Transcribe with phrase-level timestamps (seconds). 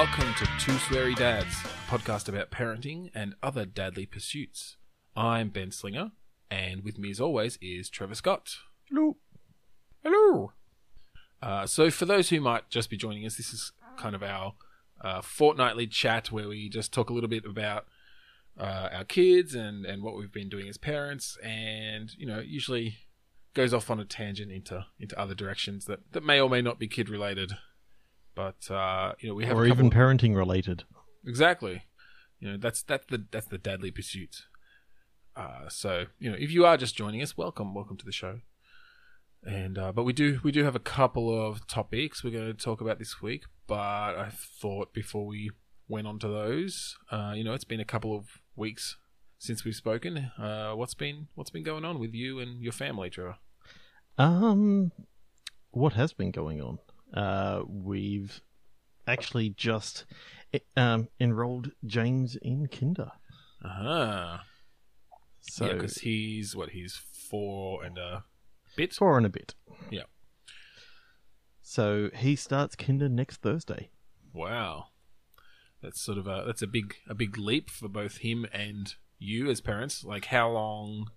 [0.00, 4.78] welcome to Two Sweary Dads, a podcast about parenting and other dadly pursuits.
[5.14, 6.12] I'm Ben Slinger,
[6.50, 8.56] and with me as always is Trevor Scott.
[8.88, 9.18] Hello.
[10.02, 10.52] Hello.
[11.42, 14.54] Uh, so, for those who might just be joining us, this is kind of our
[15.02, 17.84] uh, fortnightly chat where we just talk a little bit about
[18.58, 23.00] uh, our kids and, and what we've been doing as parents, and you know, usually
[23.52, 26.78] goes off on a tangent into into other directions that, that may or may not
[26.78, 27.52] be kid related.
[28.34, 30.84] But uh, you know, we have or even parenting related.
[31.26, 31.82] Exactly.
[32.38, 34.44] You know, that's that's the that's the deadly pursuit.
[35.36, 38.40] Uh, so you know, if you are just joining us, welcome, welcome to the show.
[39.44, 42.54] And uh, but we do we do have a couple of topics we're going to
[42.54, 43.44] talk about this week.
[43.66, 45.50] But I thought before we
[45.88, 48.96] went on to those, uh, you know, it's been a couple of weeks
[49.38, 50.30] since we've spoken.
[50.38, 53.36] Uh, what's been what's been going on with you and your family, Trevor?
[54.18, 54.92] Um,
[55.70, 56.78] what has been going on?
[57.14, 58.40] Uh, we've
[59.06, 60.04] actually just
[60.76, 63.12] um, enrolled James in Kinder.
[63.64, 64.38] Uh-huh.
[65.40, 68.24] So yeah, because he's what he's four and a
[68.76, 68.94] bit.
[68.94, 69.54] four and a bit.
[69.90, 70.02] Yeah.
[71.62, 73.90] So he starts Kinder next Thursday.
[74.32, 74.86] Wow,
[75.82, 79.50] that's sort of a that's a big a big leap for both him and you
[79.50, 80.04] as parents.
[80.04, 81.10] Like how long?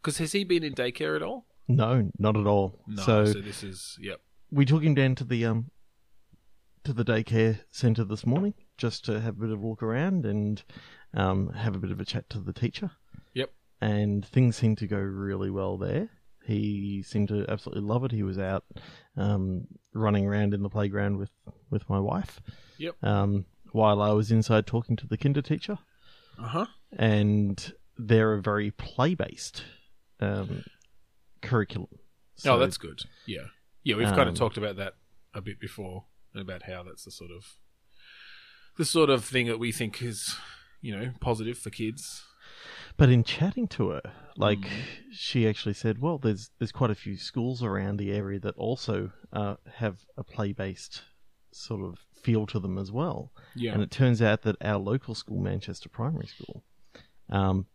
[0.00, 1.46] Because has he been in daycare at all?
[1.68, 2.82] No, not at all.
[2.86, 3.02] No.
[3.02, 4.20] so So, this is yep.
[4.50, 5.70] We took him down to the um
[6.84, 10.24] to the daycare centre this morning just to have a bit of a look around
[10.24, 10.62] and
[11.12, 12.90] um, have a bit of a chat to the teacher.
[13.34, 13.50] Yep.
[13.82, 16.08] And things seemed to go really well there.
[16.46, 18.12] He seemed to absolutely love it.
[18.12, 18.64] He was out
[19.16, 21.28] um, running around in the playground with,
[21.68, 22.40] with my wife.
[22.78, 22.94] Yep.
[23.04, 25.78] Um, while I was inside talking to the kinder teacher,
[26.38, 26.66] Uh huh.
[26.96, 29.64] and they're a very play based
[30.20, 30.64] um,
[31.42, 31.90] curriculum.
[32.46, 33.00] oh, that's good.
[33.26, 33.48] Yeah,
[33.82, 33.96] yeah.
[33.96, 34.94] We've kind Um, of talked about that
[35.34, 37.56] a bit before about how that's the sort of
[38.76, 40.36] the sort of thing that we think is
[40.80, 42.24] you know positive for kids.
[42.96, 44.02] But in chatting to her,
[44.36, 44.82] like Mm.
[45.12, 49.12] she actually said, "Well, there's there's quite a few schools around the area that also
[49.32, 51.02] uh, have a play based
[51.52, 53.72] sort of feel to them as well." Yeah.
[53.74, 56.64] And it turns out that our local school, Manchester Primary School,
[57.28, 57.66] um,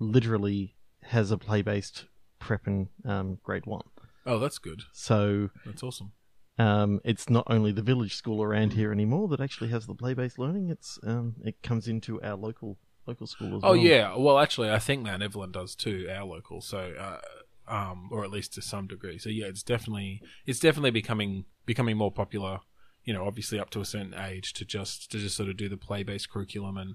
[0.00, 2.06] literally has a play based
[2.38, 3.84] prep and um, grade one.
[4.26, 4.82] Oh, that's good.
[4.92, 6.12] So That's awesome.
[6.58, 10.14] um, it's not only the village school around here anymore that actually has the play
[10.14, 10.68] based learning.
[10.70, 13.70] It's um, it comes into our local local school as Oh well.
[13.72, 16.60] Oh yeah, well actually I think Mount Evelyn does too, our local.
[16.60, 17.20] So uh,
[17.68, 19.18] um or at least to some degree.
[19.18, 22.60] So yeah, it's definitely it's definitely becoming becoming more popular,
[23.04, 25.68] you know, obviously up to a certain age to just to just sort of do
[25.68, 26.94] the play-based curriculum and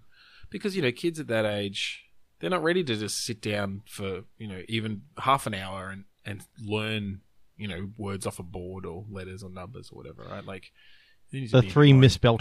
[0.49, 2.03] because you know, kids at that age
[2.39, 6.03] they're not ready to just sit down for, you know, even half an hour and
[6.27, 7.21] and learn,
[7.57, 10.45] you know, words off a board or letters or numbers or whatever, right?
[10.45, 10.71] Like
[11.31, 11.91] they need to The three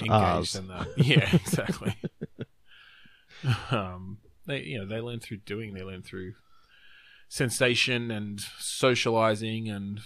[0.03, 0.57] engaged R's.
[0.97, 1.97] Yeah, exactly.
[3.71, 5.75] um, they you know they learn through doing.
[5.75, 6.35] They learn through
[7.29, 10.01] sensation and socializing, and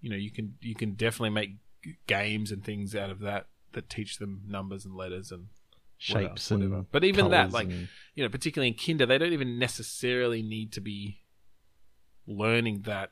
[0.00, 1.50] you know you can you can definitely make
[2.06, 5.46] games and things out of that that teach them numbers and letters and
[5.98, 6.76] shapes whatever.
[6.76, 10.42] and But even that, like and- you know, particularly in kinder, they don't even necessarily
[10.42, 11.20] need to be
[12.28, 13.10] learning that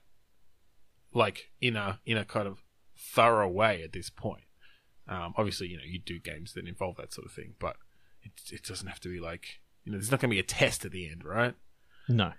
[1.12, 2.62] like in a in a kind of
[2.96, 4.44] thorough way at this point.
[5.08, 7.76] Um, obviously, you know, you do games that involve that sort of thing, but
[8.22, 10.44] it it doesn't have to be like you know, there's not going to be a
[10.44, 11.54] test at the end, right?
[12.08, 12.32] no.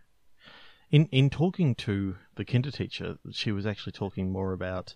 [0.90, 4.96] In in talking to the kinder teacher, she was actually talking more about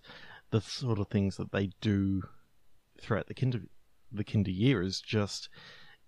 [0.50, 2.22] the sort of things that they do
[3.00, 3.60] throughout the kinder
[4.10, 5.48] the kinder year is just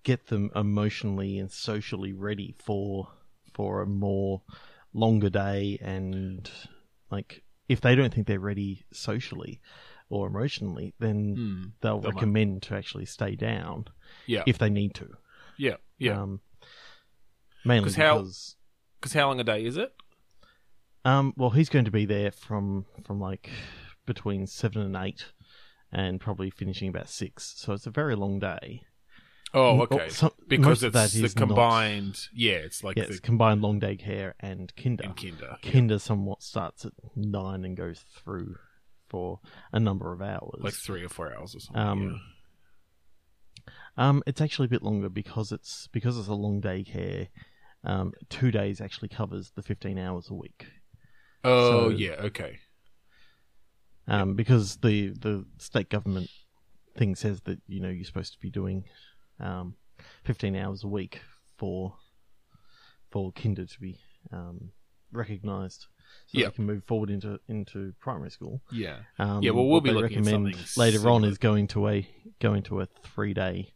[0.04, 3.08] get them emotionally and socially ready for
[3.52, 4.42] for a more
[4.94, 6.50] longer day and
[7.10, 9.60] like if they don't think they're ready socially
[10.08, 11.64] or emotionally then Hmm.
[11.80, 13.86] they'll They might- recommend to actually stay down
[14.26, 15.16] Yeah, if they need to
[15.56, 16.22] yeah, yeah.
[16.22, 16.40] um,
[17.64, 18.56] mainly 'Cause how- because
[19.00, 19.94] Because how long a day is it?
[21.04, 23.50] Um, well, he's going to be there from from like
[24.06, 25.32] between seven and eight,
[25.92, 27.44] and probably finishing about six.
[27.58, 28.84] So it's a very long day.
[29.54, 30.06] Oh, okay.
[30.06, 32.28] oh, some- because of it's that the is not- combined.
[32.34, 35.04] Yeah, it's like yeah, the it's combined long day care and kinder.
[35.04, 35.56] in kinder.
[35.62, 35.70] yeah.
[35.70, 38.56] Kinder somewhat starts at nine and goes through
[39.08, 39.40] for
[39.72, 40.60] a number of hours.
[40.60, 41.82] like three or four hours or something.
[41.82, 43.68] Um, yeah.
[43.96, 47.28] Um, it's actually a bit longer because it's because it's a long day care.
[47.84, 50.66] Um, two days actually covers the fifteen hours a week.
[51.44, 52.14] Oh, so- yeah.
[52.18, 52.58] Okay.
[54.08, 56.28] um, because the the state government
[56.96, 58.84] thing says that you know you're supposed to be doing
[59.40, 59.74] um,
[60.24, 61.20] 15 hours a week
[61.56, 61.94] for
[63.10, 63.98] for kinder to be
[64.32, 64.70] um,
[65.12, 65.86] recognised.
[66.26, 66.46] so Yeah.
[66.46, 68.60] they can move forward into into primary school.
[68.72, 69.00] Yeah.
[69.18, 72.08] Um, Yeah, well, we'll be looking at recommend something later on is going to a
[72.40, 73.72] going to a three day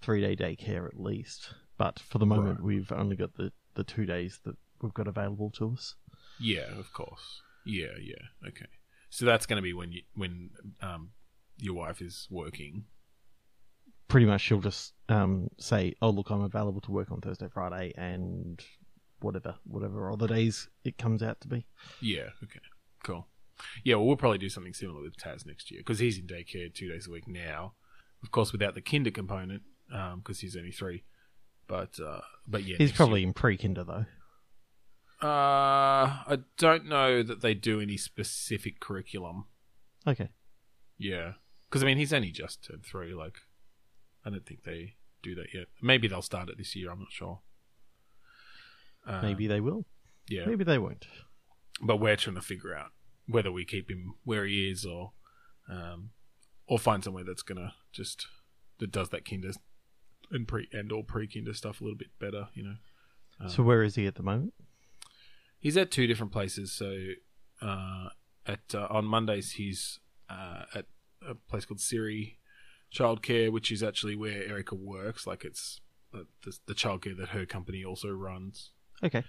[0.00, 1.54] three day daycare at least.
[1.76, 2.64] But for the moment, Right.
[2.64, 5.94] we've only got the the two days that we've got available to us.
[6.40, 7.42] Yeah, of course.
[7.64, 8.48] Yeah, yeah.
[8.48, 8.66] Okay.
[9.10, 11.10] So that's going to be when you when um
[11.58, 12.86] your wife is working.
[14.08, 17.92] Pretty much, she'll just um, say, "Oh, look, I'm available to work on Thursday, Friday,
[17.96, 18.62] and
[19.20, 21.66] whatever whatever other days it comes out to be."
[22.00, 22.30] Yeah.
[22.42, 22.60] Okay.
[23.04, 23.26] Cool.
[23.84, 23.96] Yeah.
[23.96, 26.88] Well, we'll probably do something similar with Taz next year because he's in daycare two
[26.88, 27.74] days a week now.
[28.22, 29.62] Of course, without the kinder component,
[30.16, 31.04] because he's only three.
[31.66, 34.06] But uh, but yeah, He's probably in pre-kinder though.
[35.20, 39.46] Uh, I don't know that they do any specific curriculum.
[40.06, 40.30] Okay.
[40.96, 41.32] Yeah,
[41.68, 43.12] because I mean he's only just turned three.
[43.14, 43.36] Like,
[44.24, 45.66] I don't think they do that yet.
[45.82, 46.90] Maybe they'll start it this year.
[46.90, 47.40] I'm not sure.
[49.06, 49.86] Uh, Maybe they will.
[50.28, 50.44] yeah.
[50.46, 51.06] Maybe they won't.
[51.80, 52.90] but we're trying to figure out
[53.26, 55.12] whether we keep him where he is or
[55.68, 56.10] um,
[56.66, 58.26] or find somewhere that's gonna just
[58.78, 59.50] that does that kinder
[60.30, 62.48] and pre and all pre kinder stuff a little bit better.
[62.54, 62.74] You know,
[63.40, 64.52] Um, so where is he at the moment?
[65.60, 66.72] he's at two different places.
[66.72, 66.96] So
[67.62, 68.08] uh,
[68.46, 69.98] at uh, on Mondays he's
[70.28, 70.86] uh, at
[71.26, 72.38] a place called Siri
[72.94, 75.26] Childcare, which is actually where Erica works.
[75.26, 75.80] Like it's
[76.14, 78.70] uh, the, the childcare that her company also runs.
[79.02, 79.24] Okay.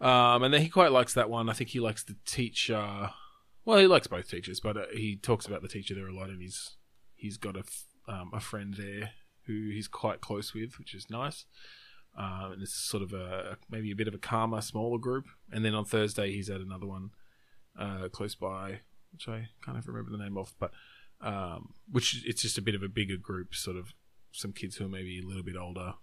[0.00, 1.48] Um, and then he quite likes that one.
[1.48, 3.10] I think he likes the teacher.
[3.64, 6.30] Well, he likes both teachers, but uh, he talks about the teacher there a lot,
[6.30, 6.76] and he's
[7.14, 9.10] he's got a f- um, a friend there
[9.46, 11.44] who he's quite close with, which is nice.
[12.16, 15.26] Um, and it's sort of a maybe a bit of a calmer, smaller group.
[15.52, 17.10] And then on Thursday, he's at another one
[17.78, 18.80] uh, close by,
[19.12, 20.72] which I can't even remember the name of, but
[21.20, 23.92] um, which it's just a bit of a bigger group, sort of
[24.32, 25.94] some kids who are maybe a little bit older.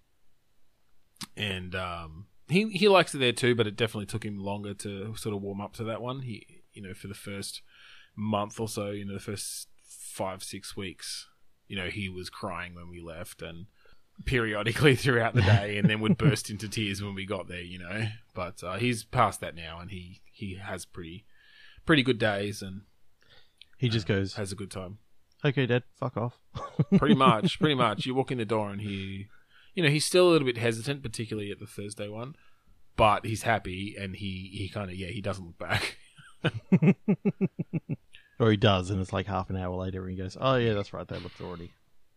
[1.37, 5.15] And um, he he likes it there too, but it definitely took him longer to
[5.15, 6.21] sort of warm up to that one.
[6.21, 7.61] He you know for the first
[8.15, 11.27] month or so, you know the first five six weeks,
[11.67, 13.67] you know he was crying when we left and
[14.25, 17.61] periodically throughout the day, and then would burst into tears when we got there.
[17.61, 21.25] You know, but uh, he's past that now, and he he has pretty
[21.85, 22.81] pretty good days and
[23.77, 24.97] He just goes, has a good time.
[25.43, 26.39] "Okay, Dad, fuck off."
[26.97, 28.05] Pretty much, pretty much.
[28.05, 29.27] You walk in the door and he,
[29.73, 32.35] you know, he's still a little bit hesitant, particularly at the Thursday one,
[32.95, 35.97] but he's happy and he he kind of yeah he doesn't look back.
[38.39, 40.73] or he does, and it's like half an hour later, and he goes, "Oh yeah,
[40.73, 41.07] that's right.
[41.07, 41.71] That looks already."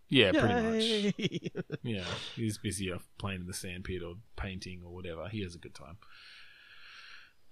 [0.09, 1.79] Yeah, pretty much.
[1.83, 2.05] Yeah,
[2.35, 5.29] he's busy off playing in the sandpit or painting or whatever.
[5.29, 5.99] He has a good time.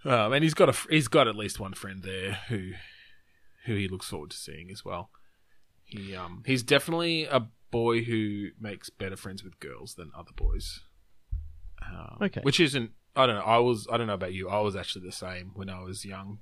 [0.05, 2.73] Um, and he's got a he's got at least one friend there who
[3.65, 5.11] who he looks forward to seeing as well.
[5.87, 10.81] He um he's definitely a boy who makes better friends with girls than other boys.
[11.85, 12.41] Um, Okay.
[12.43, 13.43] which isn't I don't know.
[13.43, 14.49] I was I don't know about you.
[14.49, 16.39] I was actually the same when I was young.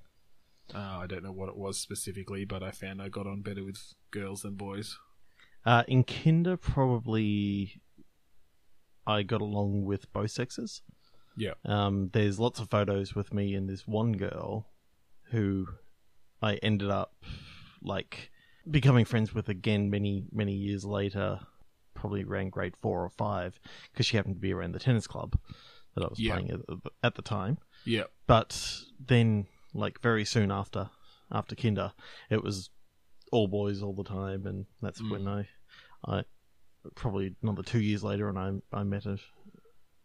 [0.74, 3.62] Uh, I don't know what it was specifically, but I found I got on better
[3.62, 3.78] with
[4.10, 4.98] girls than boys.
[5.66, 7.80] Uh, in kinder, probably
[9.06, 10.82] I got along with both sexes.
[11.36, 11.52] Yeah.
[11.64, 14.68] Um, there's lots of photos with me and this one girl
[15.30, 15.66] who
[16.40, 17.24] I ended up
[17.82, 18.30] like
[18.70, 21.40] becoming friends with again many many years later,
[21.94, 23.58] probably around grade four or five,
[23.92, 25.38] because she happened to be around the tennis club
[25.94, 26.32] that I was Yeah.
[26.34, 26.60] playing at,
[27.02, 27.58] at the time.
[27.84, 28.04] Yeah.
[28.26, 30.90] But then, like very soon after
[31.30, 31.92] after kinder,
[32.30, 32.70] it was
[33.32, 35.10] all boys all the time, and that's Mm.
[35.10, 35.48] when I,
[36.06, 36.24] I
[36.94, 39.18] probably another two years later, and I I met a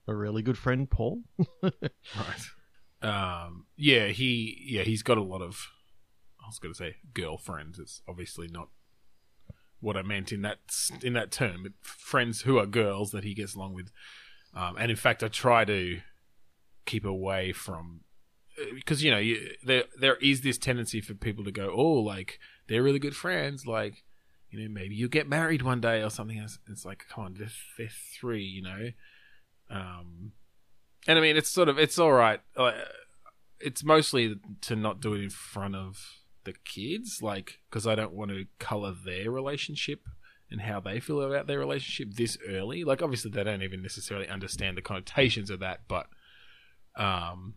[0.07, 1.22] a really good friend, Paul.
[1.63, 2.45] Right.
[3.01, 5.67] Um, yeah, he yeah he's got a lot of.
[6.50, 7.77] I was going to say girlfriends.
[7.77, 8.70] It's obviously not
[9.82, 10.58] what I meant in that
[11.03, 11.63] in that term.
[11.63, 13.91] But friends who are girls that he gets along with,
[14.56, 16.00] um, and in fact, I try to
[16.86, 18.01] keep away from
[18.74, 22.39] because you know you, there there is this tendency for people to go, oh, like
[22.68, 24.03] they're really good friends, like
[24.50, 26.38] you know maybe you'll get married one day or something.
[26.38, 27.89] It's, it's like come on, they're, they're
[28.20, 28.89] three, you know.
[29.70, 30.32] Um,
[31.08, 32.41] and I mean, it's sort of it's all right.
[32.58, 32.72] Uh,
[33.60, 36.18] it's mostly to not do it in front of
[36.51, 40.01] the kids, like because I don't want to color their relationship
[40.51, 42.84] and how they feel about their relationship this early.
[42.84, 46.08] Like, obviously, they don't even necessarily understand the connotations of that, but
[46.96, 47.56] um,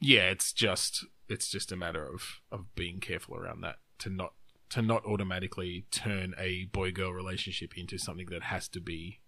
[0.00, 4.32] yeah, it's just it's just a matter of of being careful around that to not
[4.70, 9.20] to not automatically turn a boy girl relationship into something that has to be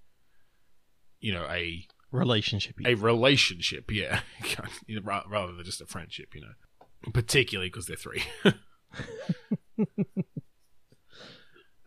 [1.21, 2.77] you know a Relationship.
[2.87, 4.21] a relationship yeah
[4.87, 6.53] You know, ra- rather than just a friendship you know
[7.13, 8.23] particularly because they're three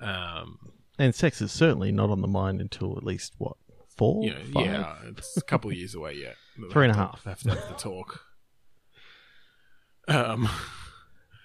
[0.02, 0.58] um
[0.98, 3.58] and sex is certainly not on the mind until at least what
[3.98, 6.36] four, you know yeah it's a couple of years away yet
[6.72, 7.24] Three and a half.
[7.24, 8.22] Have to- have the talk
[10.08, 10.50] Um,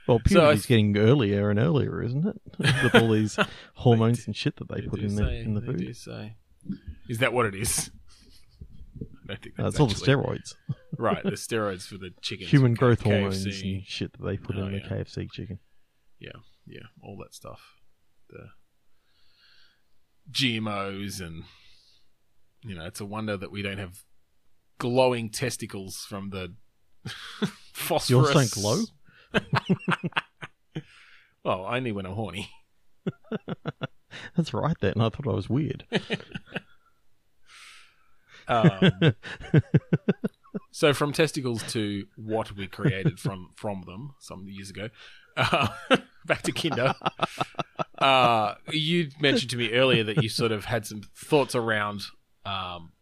[0.09, 2.41] Well, So puberty's getting earlier and earlier, isn't it?
[2.59, 3.39] With all these
[3.75, 5.79] hormones and shit that they, they put do in the in the food.
[5.79, 6.37] do say.
[7.09, 7.91] Is that what it is?
[9.27, 10.55] Don't think that's it's all the steroids,
[10.99, 12.51] Right, the steroids for the chickens.
[12.51, 14.81] human growth hormones and shit that they put Oh, in the.
[14.81, 15.59] KFC chicken.
[16.21, 16.33] Yeah,
[16.67, 17.61] yeah, all that stuff.
[18.31, 18.49] The
[20.31, 21.45] GMOs and
[22.63, 24.05] you know, it's a wonder that we don't have
[24.79, 26.55] glowing testicles from the
[27.75, 28.11] phosphorus.
[28.11, 28.85] Yours don't glow?
[31.45, 32.51] well, only when I'm horny.
[34.37, 34.77] That's right.
[34.81, 35.85] Then I thought I was weird.
[38.49, 39.15] Um,
[40.71, 44.89] so from testicles to what we created from from them some years ago.
[45.37, 45.69] Uh,
[46.27, 46.95] back to Kinder.
[47.99, 52.03] Uh, you mentioned to me earlier that you sort of had some thoughts around,
[52.45, 52.93] um,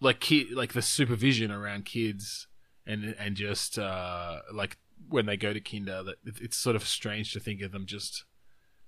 [0.00, 2.46] like ki- like the supervision around kids,
[2.86, 7.32] and and just uh, like when they go to Kinder, that it's sort of strange
[7.32, 8.24] to think of them just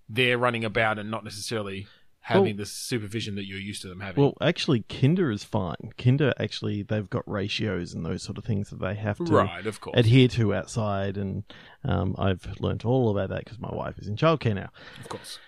[0.08, 1.86] there running about and not necessarily
[2.20, 4.22] having Well- the supervision that you're used to them having.
[4.22, 5.92] Well, actually, Kinder is fine.
[5.98, 9.66] Kinder actually they've got ratios and those sort of things that they have to right,
[9.66, 11.44] of course, adhere to outside, and
[11.84, 14.70] um, I've learnt all about that because my wife is in childcare now.
[15.00, 15.38] of course.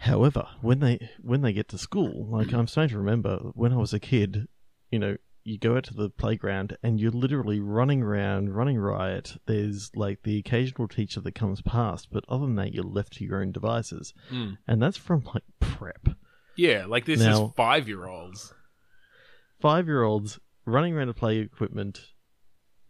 [0.00, 3.76] However, when they when they get to school, like I'm starting to remember when I
[3.76, 4.46] was a kid,
[4.90, 9.36] you know, you go out to the playground and you're literally running around, running riot.
[9.46, 13.24] There's like the occasional teacher that comes past, but other than that, you're left to
[13.24, 14.58] your own devices, Mm.
[14.66, 16.08] and that's from like prep.
[16.56, 18.52] Yeah, like this Now- is five year olds.
[19.60, 22.12] Five year olds running around to play equipment,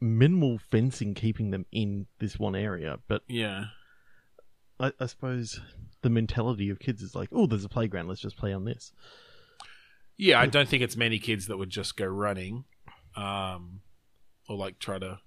[0.01, 3.67] minimal fencing keeping them in this one area, but Yeah.
[4.81, 5.61] I, I suppose
[6.03, 8.93] the mentality of kids is like, oh, there's a playground, let's just play on this.
[10.17, 12.65] Yeah, I don't think it's many kids that would just go running,
[13.17, 13.81] um,
[14.49, 15.19] or like try to.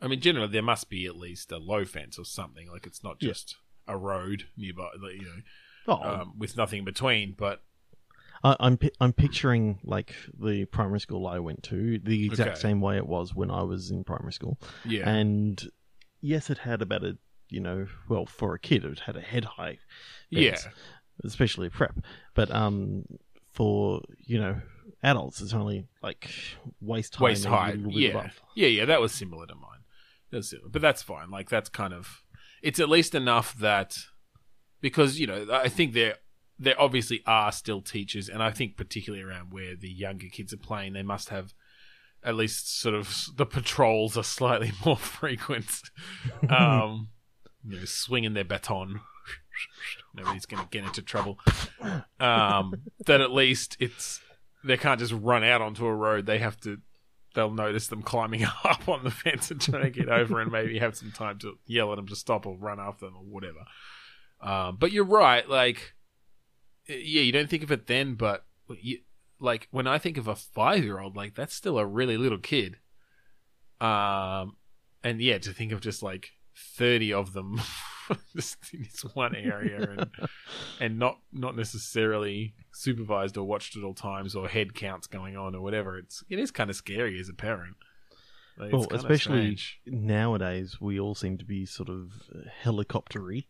[0.00, 2.68] I mean, generally there must be at least a low fence or something.
[2.70, 3.28] Like it's not Yeah.
[3.30, 5.42] just a road nearby, you know,
[5.88, 7.34] Oh, um, with nothing in between.
[7.38, 7.62] But
[8.44, 12.60] I, I'm I'm picturing like the primary school I went to, the exact Okay.
[12.60, 14.58] same way it was when I was in primary school.
[14.84, 15.62] yeah, And
[16.20, 17.16] yes, it had about a
[17.48, 19.78] you know, well, for a kid, it had a head high,
[20.30, 20.56] yeah,
[21.22, 21.94] especially prep.
[22.34, 23.04] But um,
[23.52, 24.60] for you know
[25.02, 26.30] adults, it's only like
[26.80, 27.76] waist high, waist maybe a height.
[27.76, 28.40] little bit Yeah, above.
[28.56, 28.84] yeah, yeah.
[28.86, 30.42] That was similar to mine.
[30.42, 30.68] Similar.
[30.70, 31.30] But that's fine.
[31.30, 32.22] Like that's kind of.
[32.62, 33.96] It's at least enough that
[34.80, 36.16] because you know I think there
[36.58, 40.56] there obviously are still teachers, and I think particularly around where the younger kids are
[40.58, 41.52] playing, they must have
[42.24, 45.82] at least sort of the patrols are slightly more frequent.
[46.48, 47.08] um,
[47.64, 49.00] you know, swinging their baton.
[50.14, 51.38] Nobody's going to get into trouble.
[52.20, 52.74] Um,
[53.06, 54.20] that at least it's
[54.64, 56.26] they can't just run out onto a road.
[56.26, 56.78] They have to.
[57.34, 60.78] They'll notice them climbing up on the fence and trying to get over, and maybe
[60.78, 63.64] have some time to yell at them to stop or run after them or whatever.
[64.40, 65.48] Um, but you're right.
[65.48, 65.94] Like,
[66.86, 68.44] yeah, you don't think of it then, but
[68.80, 68.98] you,
[69.40, 72.38] like when I think of a five year old, like that's still a really little
[72.38, 72.76] kid.
[73.80, 74.56] Um,
[75.02, 77.60] and yeah, to think of just like thirty of them
[78.34, 80.10] just in this one area and
[80.80, 85.54] and not not necessarily supervised or watched at all times or head counts going on
[85.54, 85.98] or whatever.
[85.98, 87.76] It's it is kind of scary as a parent.
[88.58, 89.80] Like, Well, especially strange.
[89.86, 92.12] nowadays, we all seem to be sort of
[92.62, 93.46] helicoptery.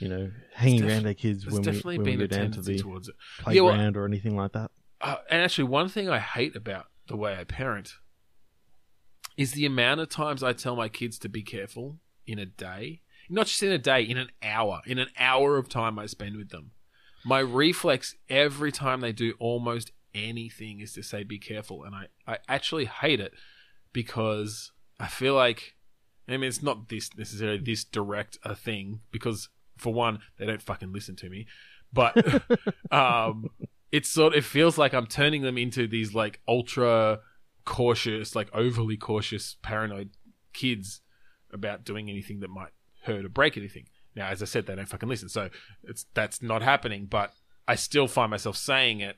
[0.00, 2.78] You know, hanging def- around our kids when we, when we go down to the
[2.78, 3.14] towards it.
[3.52, 4.70] Yeah, well- playground or anything like that.
[5.00, 7.94] Uh, and actually, one thing I hate about the way I parent
[9.36, 13.02] is the amount of times I tell my kids to be careful in a day.
[13.28, 14.82] Not just in a day, in an hour.
[14.86, 16.72] In an hour of time I spend with them.
[17.24, 21.84] My reflex every time they do almost anything is to say be careful.
[21.84, 23.32] And I, I actually hate it
[23.92, 25.74] because I feel like,
[26.28, 30.62] I mean, it's not this necessarily this direct a thing because, for one, they don't
[30.62, 31.46] fucking listen to me.
[31.92, 32.16] But
[32.90, 33.48] um,
[33.90, 37.20] it's sort it feels like I'm turning them into these like ultra
[37.64, 40.10] cautious, like overly cautious, paranoid
[40.52, 41.00] kids
[41.52, 42.70] about doing anything that might
[43.04, 43.86] hurt or break anything.
[44.16, 45.50] Now, as I said, they don't fucking listen, so
[45.82, 47.06] it's that's not happening.
[47.06, 47.32] But
[47.66, 49.16] I still find myself saying it,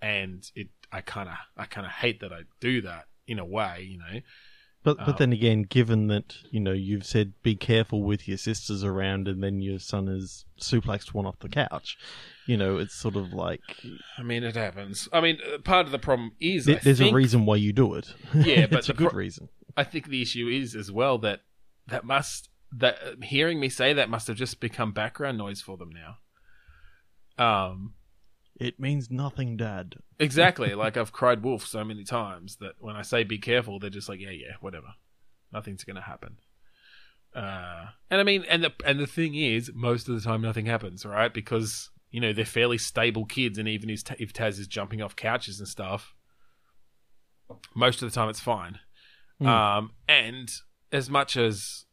[0.00, 3.44] and it I kind of I kind of hate that I do that in a
[3.44, 4.20] way, you know.
[4.84, 8.36] But but Um, then again, given that you know you've said be careful with your
[8.36, 11.98] sisters around, and then your son is suplexed one off the couch,
[12.46, 13.62] you know it's sort of like
[14.16, 15.08] I mean, it happens.
[15.12, 17.72] I mean, uh, part of the problem is th- there's think, a reason why you
[17.72, 18.14] do it.
[18.32, 19.48] Yeah, but it's a good pro- reason.
[19.76, 21.40] I think the issue is as well that
[21.88, 25.90] that must that hearing me say that must have just become background noise for them
[25.90, 26.18] now.
[27.44, 27.94] Um,
[28.58, 29.96] It means nothing, Dad.
[30.18, 30.74] exactly.
[30.74, 34.08] like I've cried wolf so many times that when I say be careful, they're just
[34.08, 34.94] like, yeah, yeah, whatever.
[35.52, 36.38] Nothing's gonna happen.
[37.34, 40.66] Uh, and I mean, and the and the thing is, most of the time nothing
[40.66, 41.32] happens, right?
[41.32, 45.16] Because you know they're fairly stable kids, and even if, if Taz is jumping off
[45.16, 46.14] couches and stuff,
[47.74, 48.78] most of the time it's fine.
[49.40, 49.46] Mm.
[49.46, 50.50] Um, and
[50.92, 51.84] as much as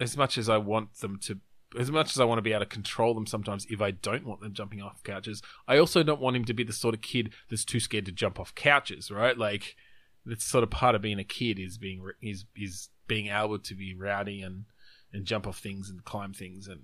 [0.00, 1.38] as much as I want them to,
[1.78, 4.24] as much as I want to be able to control them, sometimes if I don't
[4.26, 7.00] want them jumping off couches, I also don't want him to be the sort of
[7.02, 9.36] kid that's too scared to jump off couches, right?
[9.36, 9.76] Like
[10.24, 13.74] that's sort of part of being a kid is being is is being able to
[13.74, 14.64] be rowdy and
[15.12, 16.80] and jump off things and climb things and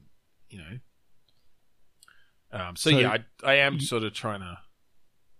[0.49, 0.78] you know.
[2.52, 4.59] Um, so, So yeah, I I am you- sort of trying to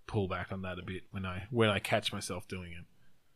[0.07, 2.85] pull back on that a bit when I when I catch myself doing it.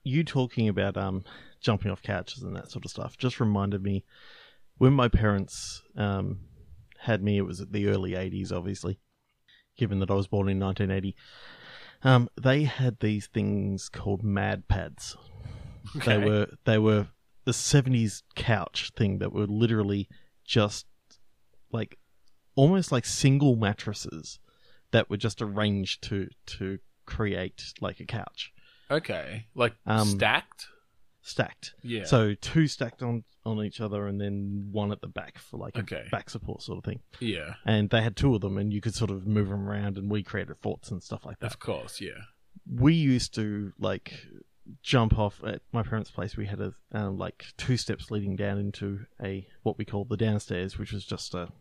[0.04, 1.24] You talking about um
[1.62, 4.04] jumping off couches and that sort of stuff just reminded me
[4.78, 6.40] when my parents um
[7.00, 9.00] had me it was at the early 80s obviously
[9.78, 11.16] given that I was born in 1980
[12.04, 15.18] um they had these things called mad pads.
[16.06, 17.08] They were they were
[17.46, 20.08] the 70s couch thing that were literally
[20.46, 20.86] just
[21.72, 21.98] like
[22.56, 24.40] almost like single mattresses
[24.92, 28.52] that were just arranged to to create like a couch
[28.92, 30.68] Okay, like Um, stacked.
[31.22, 32.06] stacked Yeah.
[32.06, 35.76] So two stacked on on each other, and then one at the back for like
[35.76, 36.08] a Okay.
[36.12, 37.00] back support sort of thing.
[37.20, 39.98] yeah, And they had two of them, and you could sort of move them around,
[39.98, 41.46] and we created forts and stuff like that.
[41.48, 42.02] of course.
[42.02, 42.26] Yeah.
[42.70, 44.28] We used to like
[44.84, 46.36] jump off at my parents' place.
[46.38, 50.18] We had a um, like two steps leading down into a what we call the
[50.18, 51.52] downstairs, which was just a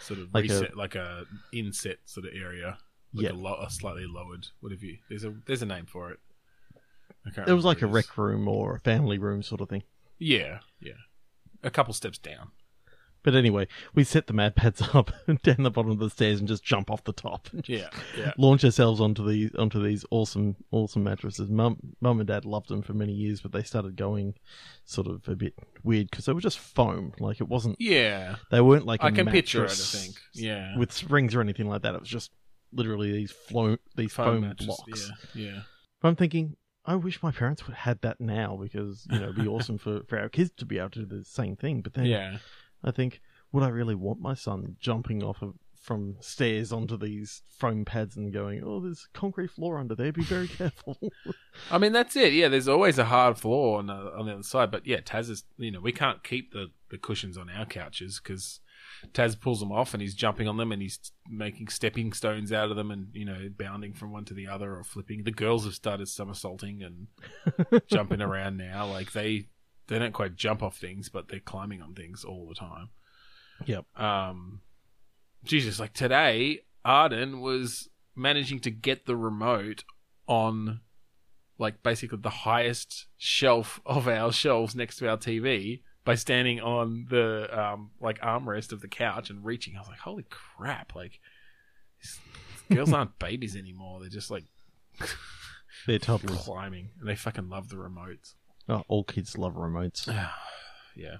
[0.00, 2.78] Sort of Like a- like a inset sort of area.
[3.12, 3.32] Like Yeah.
[3.32, 4.46] a, lo- a slightly lowered.
[4.60, 4.98] What have you?
[5.08, 6.20] There's a there's a name for it.
[7.46, 8.08] It was like a what it is.
[8.08, 9.82] rec room or a family room sort of thing.
[10.18, 10.92] Yeah, yeah.
[11.62, 12.50] A couple steps down.
[13.24, 15.12] But anyway, we set the mad pads up
[15.44, 17.48] down the bottom of the stairs and just jump off the top.
[17.52, 18.32] and just Yeah, yeah.
[18.36, 21.48] launch ourselves onto these onto these awesome awesome mattresses.
[21.48, 24.34] Mum, mum and dad loved them for many years, but they started going
[24.84, 25.54] sort of a bit
[25.84, 27.12] weird because they were just foam.
[27.20, 27.76] Like it wasn't.
[27.78, 29.70] Yeah, They weren't like a I can picture it.
[29.70, 30.16] I think.
[30.34, 31.94] Yeah, with springs or anything like that.
[31.94, 32.32] It was just
[32.72, 35.12] literally these flo- these foam, mattress, blocks.
[35.34, 35.60] Yeah, yeah.
[36.00, 36.56] But I'm thinking.
[36.84, 40.02] I wish my parents would had that now because you know it'd be awesome for,
[40.08, 41.80] for our kids to be able to do the same thing.
[41.80, 42.38] But then Yeah,
[42.82, 43.20] I think,
[43.52, 48.16] would I really want my son jumping off of from stairs onto these foam pads
[48.16, 50.12] and going, "Oh, there's concrete floor under there.
[50.12, 50.98] Be very careful."
[51.70, 52.32] I mean that's it.
[52.32, 55.30] Yeah, there's always a hard floor on the on the other side, but yeah, Taz
[55.30, 55.44] is.
[55.58, 58.60] You know, we can't keep the the cushions on our couches because
[59.12, 62.70] Taz pulls them off and he's jumping on them and he's making stepping stones out
[62.70, 65.24] of them and you know bounding from one to the other or flipping.
[65.24, 68.86] The girls have started somersaulting and jumping around now.
[68.86, 69.48] Like they
[69.88, 72.90] they don't quite jump off things, but they're climbing on things all the time.
[73.66, 73.84] Yep.
[73.98, 74.60] Um,
[75.44, 79.84] Jesus, like today, Arden was managing to get the remote
[80.26, 80.80] on,
[81.58, 87.06] like basically the highest shelf of our shelves next to our TV by standing on
[87.08, 89.76] the um like armrest of the couch and reaching.
[89.76, 90.94] I was like, holy crap!
[90.94, 91.20] Like,
[92.00, 92.18] these
[92.70, 94.00] girls aren't babies anymore.
[94.00, 94.44] They're just like
[95.86, 96.36] They're totally.
[96.38, 98.34] climbing, and they fucking love the remotes.
[98.68, 100.06] Oh, all kids love remotes.
[100.96, 101.16] yeah.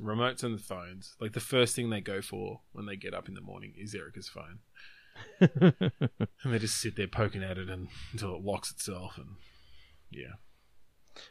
[0.00, 1.14] Remotes and the phones.
[1.20, 3.94] Like the first thing they go for when they get up in the morning is
[3.94, 4.60] Erica's phone.
[6.42, 9.36] And they just sit there poking at it and, until it locks itself and
[10.10, 10.34] yeah.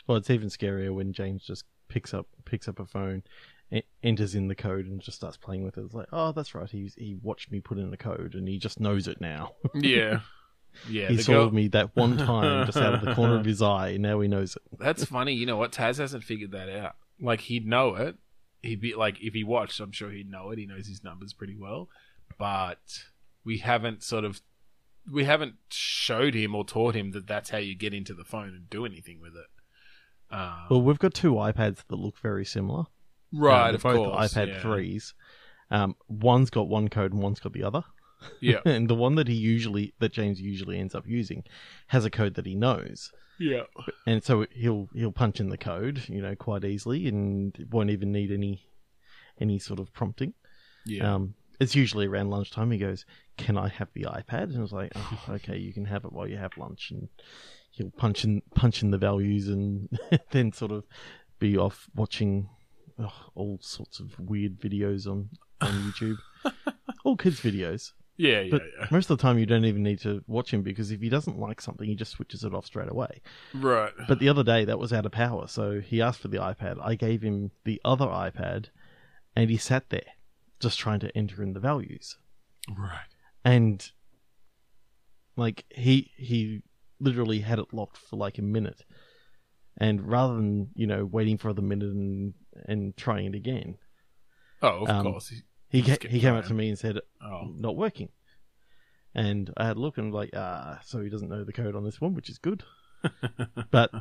[0.07, 3.21] well, it's even scarier when James just picks up picks up a phone,
[4.01, 5.81] enters in the code, and just starts playing with it.
[5.83, 6.69] It's like, oh, that's right.
[6.69, 9.53] He he watched me put in the code, and he just knows it now.
[9.75, 10.21] Yeah.
[10.89, 11.09] Yeah.
[11.09, 13.97] he saw girl- me that one time, just out of the corner of his eye.
[13.97, 14.61] Now he knows it.
[14.79, 15.33] That's funny.
[15.33, 15.73] You know what?
[15.73, 16.95] Taz hasn't figured that out.
[17.19, 18.15] Like he'd know it.
[18.61, 20.59] He'd be like if he watched, I'm sure he'd know it.
[20.59, 21.89] He knows his numbers pretty well.
[22.39, 22.79] But
[23.43, 24.41] we haven't sort of
[25.11, 28.49] we haven't showed him or taught him that that's how you get into the phone
[28.49, 29.47] and do anything with it.
[30.31, 32.85] Um, Well, we've got two iPads that look very similar.
[33.33, 34.33] right, Um, of both course.
[34.33, 34.61] iPad yeah.
[34.61, 35.13] threes.
[35.69, 37.83] Um, one's got one code and one's got the other.
[38.39, 41.43] Yeah, and the one that he usually that James usually ends up using
[41.87, 43.11] has a code that he knows.
[43.39, 43.63] yeah,
[44.05, 48.11] and so he'll he'll punch in the code, you know, quite easily, and won't even
[48.11, 48.67] need any
[49.39, 50.33] any sort of prompting.
[50.85, 51.15] yeah.
[51.15, 52.69] Um, it's usually around lunchtime.
[52.71, 53.05] He goes,
[53.37, 56.11] "Can I have the iPad?" And I was like, "Oh, okay, you can have it
[56.11, 57.07] while you have lunch." And
[57.71, 59.89] he'll punch in punch in the values, and
[60.31, 60.83] then sort of
[61.39, 62.49] be off watching
[62.99, 65.29] oh, all sorts of weird videos on
[65.59, 66.17] on YouTube,
[67.03, 67.91] all kids videos.
[68.17, 68.87] yeah, yeah, But yeah.
[68.91, 71.39] most of the time, you don't even need to watch him because if he doesn't
[71.39, 73.21] like something, he just switches it off straight away.
[73.53, 73.91] Right.
[74.07, 76.77] But the other day, that was out of power, so he asked for the iPad.
[76.83, 78.67] I gave him the other iPad,
[79.35, 80.01] and he sat there
[80.59, 82.17] just trying to enter in the values.
[82.77, 83.07] Right.
[83.43, 83.89] And
[85.35, 86.61] like he he
[87.01, 88.83] literally had it locked for like a minute,
[89.77, 92.33] and rather than you know waiting for the minute and
[92.67, 93.77] and trying it again,
[94.61, 95.29] Oh, of Um, course.
[95.29, 98.09] He- He ca- he came up to me and said, Oh, "Not working."
[99.15, 101.83] And I had a look and like, ah, so he doesn't know the code on
[101.85, 102.63] this one, which is good.
[103.71, 103.91] But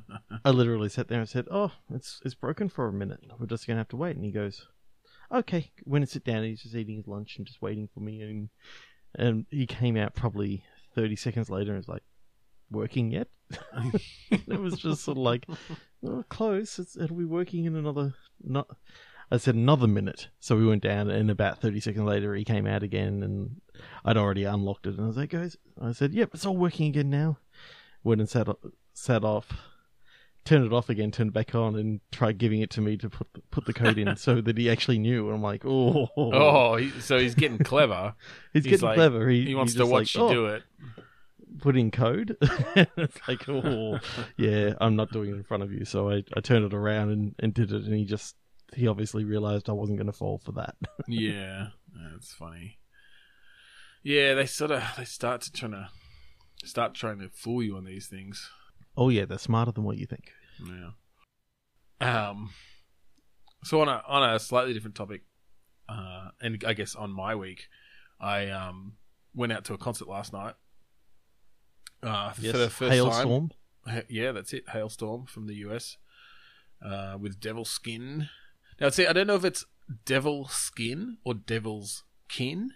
[0.44, 3.20] I literally sat there and said, "Oh, it's it's broken for a minute.
[3.38, 4.66] We're just gonna have to wait." And he goes,
[5.32, 6.42] "Okay." Went and sit down.
[6.44, 8.20] He's just eating his lunch and just waiting for me.
[8.20, 8.48] And
[9.14, 12.02] and he came out probably thirty seconds later and was like,
[12.70, 13.28] "Working yet?"
[14.30, 15.46] it was just sort of like,
[16.04, 16.78] oh, "Close.
[16.78, 18.68] It's, it'll be working in another not."
[19.32, 22.66] I said another minute, so we went down, and about thirty seconds later, he came
[22.66, 23.60] out again, and
[24.04, 26.88] I'd already unlocked it, and I was like, "Guys," I said, "Yep, it's all working
[26.88, 27.38] again now."
[28.02, 28.48] Went and sat
[28.92, 29.52] sat off,
[30.44, 33.08] turned it off again, turned it back on, and tried giving it to me to
[33.08, 35.26] put the, put the code in so that he actually knew.
[35.26, 38.14] And I'm like, "Oh, oh, so he's getting clever.
[38.52, 39.28] he's, he's getting like- clever.
[39.28, 40.62] He, He wants to watch like, you "Oh, do it.
[41.58, 42.36] Put in code.
[42.40, 43.98] it's like, oh,
[44.36, 45.84] yeah, I'm not doing it in front of you.
[45.84, 48.36] So I, I turned it around and, and did it, and he just
[48.74, 50.76] he obviously realized I wasn't going to fall for that.
[51.08, 51.68] yeah,
[52.12, 52.78] that's funny.
[54.02, 55.88] Yeah, they sort of they start to trying to
[56.64, 58.50] start trying to fool you on these things.
[58.96, 60.32] oh yeah, they're smarter than what you think.
[60.64, 60.90] Yeah.
[62.00, 62.50] Um.
[63.64, 65.22] So on a on a slightly different topic,
[65.88, 67.68] uh, and I guess on my week,
[68.20, 68.94] I um
[69.34, 70.54] went out to a concert last night.
[72.02, 73.26] Uh, for the first time.
[73.26, 73.50] Halestorm.
[73.86, 74.66] Ha- Yeah, that's it.
[74.68, 75.96] Halestorm from the US
[76.84, 78.28] uh, with Devil Skin.
[78.80, 79.64] Now, see, I don't know if it's
[80.04, 82.70] Devil Skin or Devil's Kin.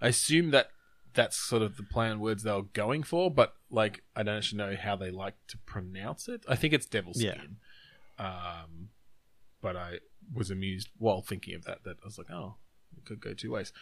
[0.00, 0.68] I assume that
[1.14, 4.36] that's sort of the play on words they were going for, but like I don't
[4.36, 6.44] actually know how they like to pronounce it.
[6.48, 7.26] I think it's Devil Skin.
[7.26, 7.34] Yeah.
[7.34, 7.56] Skin.
[8.18, 8.88] Um,
[9.62, 9.98] but I
[10.34, 11.84] was amused while thinking of that.
[11.84, 12.56] That I was like, oh,
[12.96, 13.72] it could go two ways.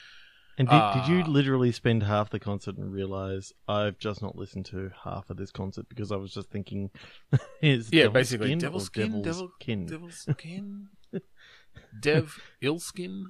[0.56, 1.26] And did, did you Ah.
[1.28, 5.50] literally spend half the concert and realize I've just not listened to half of this
[5.50, 6.90] concert because I was just thinking,
[7.62, 9.86] is Yeah, Devil's basically, Skin Devil or Skin, Devil's Devil, Kin?
[9.86, 10.88] Devil Skin,
[12.00, 13.24] Dev Ilskin.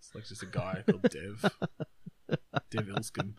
[0.00, 1.44] It's like just a guy called Dev.
[2.70, 3.34] Dev Ilskin.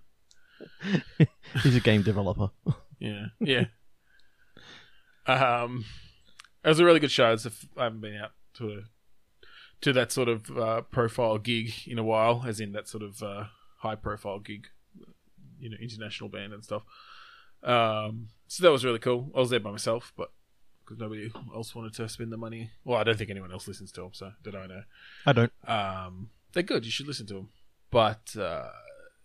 [1.63, 2.49] He's a game developer.
[2.99, 3.65] Yeah, yeah.
[5.27, 5.85] Um,
[6.63, 7.31] it was a really good show.
[7.33, 8.81] It's a f- I haven't been out to a
[9.81, 13.21] to that sort of uh, profile gig in a while, as in that sort of
[13.21, 13.45] uh,
[13.79, 14.67] high profile gig,
[15.59, 16.83] you know, international band and stuff.
[17.63, 19.31] Um, so that was really cool.
[19.35, 20.31] I was there by myself, but
[20.83, 22.71] because nobody else wanted to spend the money.
[22.85, 24.83] Well, I don't think anyone else listens to them, so that I know.
[25.25, 25.51] I don't.
[25.67, 26.85] Um, they're good.
[26.85, 27.49] You should listen to them.
[27.91, 28.69] But uh,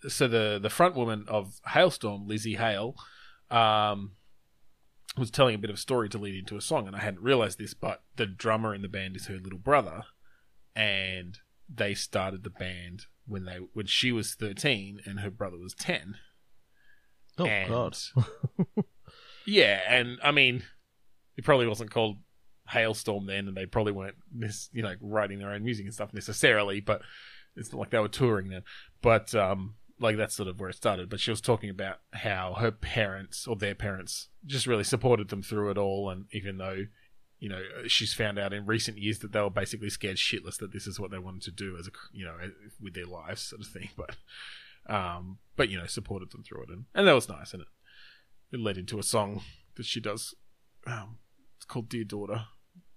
[0.08, 2.96] so the the front woman of Halestorm, Lzzy Hale,
[3.50, 4.12] um,
[5.16, 7.22] was telling a bit of a story to lead into a song, and I hadn't
[7.22, 10.02] realized this, but the drummer in the band is her little brother,
[10.74, 11.38] and
[11.72, 16.16] they started the band when they when she was thirteen and her brother was ten.
[17.38, 17.96] Oh And- God.
[19.44, 20.62] Yeah, and I mean,
[21.36, 22.18] it probably wasn't called
[22.70, 26.14] Halestorm then, and they probably weren't, this, you know, writing their own music and stuff
[26.14, 26.80] necessarily.
[26.80, 27.02] But
[27.56, 28.62] it's not like they were touring then.
[29.02, 31.08] But um, like that's sort of where it started.
[31.10, 35.42] But she was talking about how her parents or their parents just really supported them
[35.42, 36.84] through it all, and even though.
[37.42, 40.72] You know, she's found out in recent years that they were basically scared shitless that
[40.72, 42.36] this is what they wanted to do as a, you know,
[42.80, 43.88] with their lives, sort of thing.
[43.96, 44.14] But,
[44.86, 47.68] um, but you know, supported them through it, and, and that was nice, and it
[48.52, 49.42] it led into a song
[49.74, 50.34] that she does.
[50.86, 51.18] Um,
[51.56, 52.44] it's called "Dear Daughter,"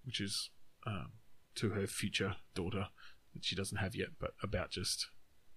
[0.03, 0.51] which is
[0.86, 1.13] um,
[1.55, 2.89] to her future daughter
[3.34, 5.08] that she doesn't have yet, but about just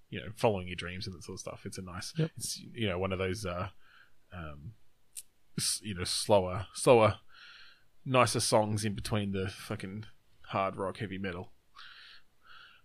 [0.08, 1.62] you know following your dreams and that sort of stuff.
[1.66, 2.30] It's a nice, Yep.
[2.38, 3.68] it's you know one of those uh,
[4.32, 4.72] um,
[5.82, 7.16] you know slower, slower,
[8.08, 10.04] nicer songs in between the fucking
[10.46, 11.52] hard rock, heavy metal.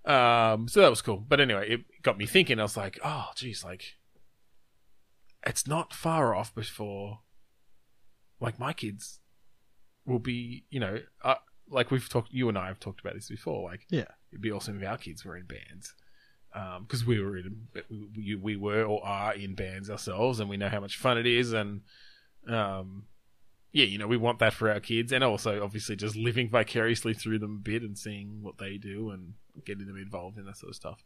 [0.06, 1.18] Um, so that was cool.
[1.28, 2.60] But anyway, it got me thinking.
[2.60, 3.96] I was like, oh, geez, like
[5.46, 7.20] it's not far off before
[8.40, 9.20] like my kids
[10.06, 11.36] will be you know uh,
[11.70, 14.06] like we've talked you and i have talked about this before like Yeah.
[14.32, 15.94] it'd be awesome if our kids were in bands
[16.82, 17.68] because we were in
[18.16, 21.26] we, we were or are in bands ourselves and we know how much fun it
[21.26, 21.82] is and
[22.48, 23.04] um
[23.74, 27.14] yeah you know we want that for our kids and also obviously just living vicariously
[27.14, 29.34] through them a bit and seeing what they do and
[29.66, 31.04] getting them involved in that sort of stuff.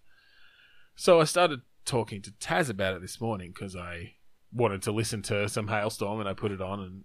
[0.96, 4.12] So i started talking to taz about it this morning because i
[4.54, 7.04] wanted to listen to some Halestorm and i put it on and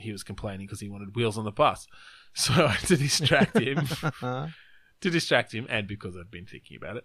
[0.00, 1.86] he was complaining because he wanted wheels on the bus.
[2.32, 3.88] So to distract him.
[5.00, 7.04] To distract him and because I'd been thinking about it,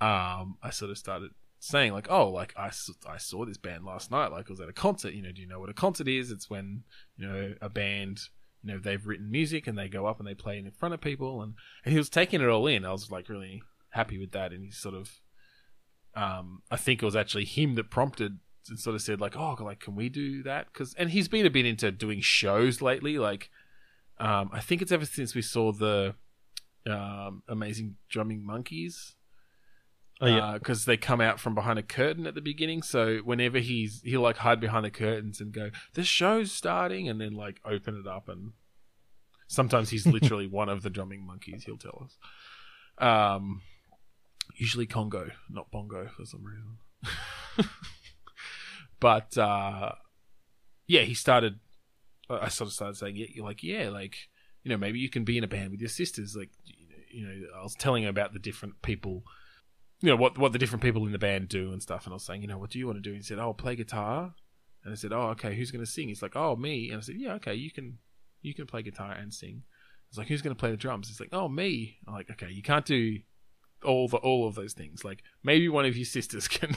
[0.00, 2.70] um, I sort of started saying like, oh, like I,
[3.08, 5.14] I saw this band last night, like I was at a concert.
[5.14, 6.30] You know, do you know what a concert is?
[6.30, 6.84] It's when
[7.16, 8.20] you know a band,
[8.62, 11.00] you know, they've written music and they go up and they play in front of
[11.00, 12.84] people, and and he was taking it all in.
[12.84, 15.10] I was like really happy with that, and he sort of,
[16.14, 18.38] um, I think it was actually him that prompted
[18.68, 20.66] and sort of said like, oh, like can we do that?
[20.72, 23.50] Because and he's been a bit into doing shows lately, like.
[24.18, 26.14] Um, I think it's ever since we saw the
[26.90, 29.14] um, Amazing Drumming Monkeys
[30.20, 30.54] Oh, yeah.
[30.54, 32.82] because they come out from behind a curtain at the beginning.
[32.82, 37.20] So whenever he's he'll like hide behind the curtains and go, "The show's starting," and
[37.20, 38.52] then like open it up and
[39.46, 41.64] sometimes he's literally one of the drumming monkeys.
[41.64, 42.16] He'll tell us.
[42.98, 43.62] Um,
[44.54, 47.68] usually Congo, not Bongo for some reason.
[49.00, 49.92] but uh,
[50.86, 51.60] yeah, he started.
[52.28, 54.16] I sort of started saying, "Yeah, you're like, yeah, like
[54.62, 56.50] you know, maybe you can be in a band with your sisters." Like,
[57.10, 59.22] you know, I was telling him about the different people
[60.00, 62.04] you know what what the different people in the band do and stuff.
[62.04, 63.10] And I was saying, you know, what do you want to do?
[63.10, 64.34] And he said, oh, play guitar.
[64.84, 66.08] And I said, oh, okay, who's going to sing?
[66.08, 66.90] He's like, oh, me.
[66.90, 67.98] And I said, yeah, okay, you can
[68.42, 69.62] you can play guitar and sing.
[69.64, 71.08] I was like, who's going to play the drums?
[71.08, 71.98] He's like, oh, me.
[72.06, 73.18] I'm like, okay, you can't do
[73.84, 75.04] all the all of those things.
[75.04, 76.76] Like maybe one of your sisters can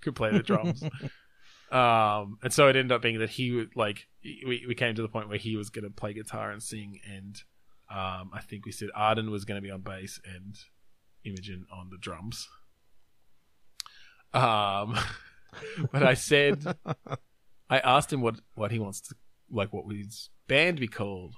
[0.00, 0.82] could play the drums.
[1.72, 5.02] um, and so it ended up being that he would like we we came to
[5.02, 7.42] the point where he was going to play guitar and sing, and
[7.90, 10.56] um, I think we said Arden was going to be on bass and
[11.24, 12.48] Imogen on the drums.
[14.32, 14.96] Um,
[15.92, 16.64] but I said,
[17.70, 19.14] I asked him what, what he wants to,
[19.50, 21.36] like, what would his band be called?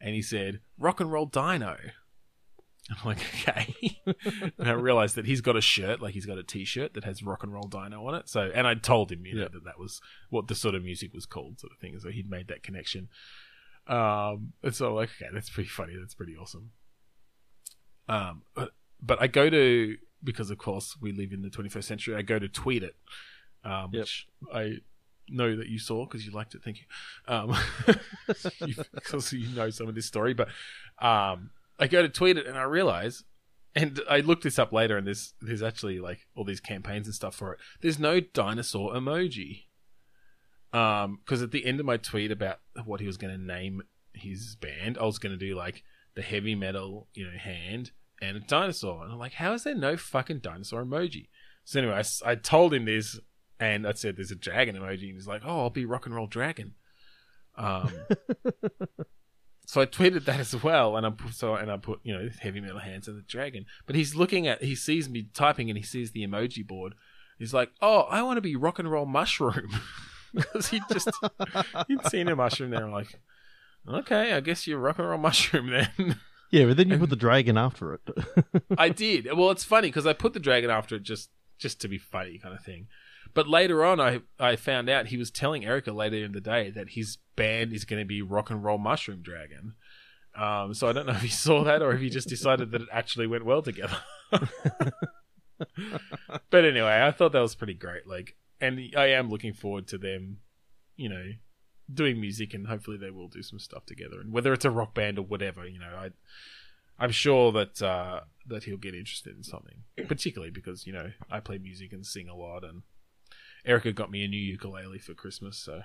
[0.00, 1.76] And he said, Rock and Roll Dino.
[2.90, 3.98] I'm like, okay.
[4.58, 7.22] and I realized that he's got a shirt, like he's got a T-shirt that has
[7.22, 8.28] Rock and Roll Dino on it.
[8.28, 9.48] So, and I told him, you know, Yeah.
[9.54, 11.98] that that was what the sort of music was called, sort of thing.
[11.98, 13.08] So he'd made that connection.
[13.88, 15.94] Um, and so I'm like, okay, that's pretty funny.
[15.98, 16.70] That's pretty awesome.
[18.08, 18.70] Um, but,
[19.02, 22.14] but I go to because of course we live in the 21st century.
[22.16, 22.96] I go to tweet it,
[23.64, 24.00] um, Yep.
[24.02, 24.78] which I
[25.28, 26.62] know that you saw because you liked it.
[26.62, 26.84] Thank you.
[27.32, 27.56] Um,
[28.26, 30.48] because you know some of this story, but
[31.00, 33.24] um, I go to tweet it and I realize,
[33.74, 37.14] and I looked this up later, and there's there's actually like all these campaigns and
[37.14, 37.60] stuff for it.
[37.80, 39.64] There's no dinosaur emoji.
[40.72, 43.82] Um, because at the end of my tweet about what he was going to name
[44.12, 45.82] his band, I was going to do like
[46.14, 49.74] the heavy metal, you know, hand and a dinosaur, and I'm like, how is there
[49.74, 51.28] no fucking dinosaur emoji?
[51.64, 53.18] So anyway, I, I told him this,
[53.58, 56.14] and I said there's a dragon emoji, and he's like, oh, I'll be rock and
[56.14, 56.74] roll dragon.
[57.56, 57.90] Um,
[59.66, 62.28] so I tweeted that as well, and I put, so and I put you know
[62.40, 63.66] heavy metal hands and the dragon.
[63.86, 66.94] But he's looking at, he sees me typing, and he sees the emoji board.
[67.38, 69.68] He's like, oh, I want to be rock and roll mushroom
[70.34, 71.10] because he just
[71.88, 72.84] he'd seen a mushroom there.
[72.84, 73.18] I'm like,
[73.88, 76.16] okay, I guess you're rock and roll mushroom then.
[76.50, 78.00] Yeah, but then you put the dragon after it.
[78.78, 79.28] I did.
[79.36, 82.38] Well, it's funny because I put the dragon after it just just to be funny,
[82.38, 82.86] kind of thing.
[83.34, 86.70] But later on, I I found out he was telling Erica later in the day
[86.70, 89.74] that his band is going to be Rock and Roll Mushroom Dragon.
[90.34, 92.82] Um, so I don't know if he saw that or if he just decided that
[92.82, 93.98] it actually went well together.
[94.30, 98.06] but anyway, I thought that was pretty great.
[98.06, 100.38] Like, and I am looking forward to them,
[100.96, 101.24] you know,
[101.92, 104.20] doing music, and hopefully they will do some stuff together.
[104.20, 106.10] And whether it's a rock band or whatever, you know, I
[106.98, 111.40] I'm sure that uh, that he'll get interested in something, particularly because you know I
[111.40, 112.82] play music and sing a lot, and
[113.64, 115.82] Erica got me a new ukulele for Christmas, so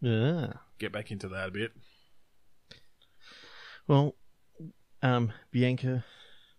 [0.00, 0.54] yeah.
[0.78, 1.72] get back into that a bit.
[3.86, 4.14] Well,
[5.02, 6.04] um, Bianca,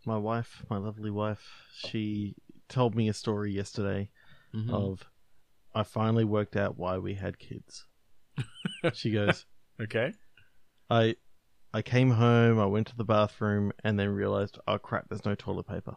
[0.06, 2.36] my wife, my lovely wife, she
[2.68, 4.10] told me a story yesterday
[4.54, 4.74] Mm-hmm.
[4.74, 5.06] of
[5.74, 7.86] I finally worked out why we had kids.
[8.94, 9.46] she goes,
[9.82, 10.14] Okay,
[10.90, 11.16] I
[11.74, 15.36] I came home, I went to the bathroom, and then realized, oh crap, there's no
[15.36, 15.96] toilet paper.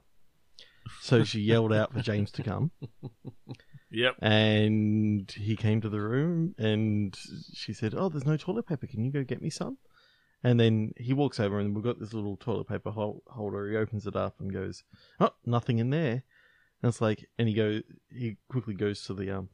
[1.01, 2.71] So she yelled out for James to come,
[3.91, 7.17] yep, and he came to the room, and
[7.55, 8.87] she said, "Oh, there's no toilet paper.
[8.87, 9.79] Can you go get me some?"
[10.43, 13.71] And then he walks over, and we've got this little toilet paper hol- holder.
[13.71, 14.85] He opens it up and goes,
[15.19, 16.23] "Oh, nothing in there."
[16.83, 17.81] And it's like, and he go,
[18.13, 19.49] he quickly goes to the um,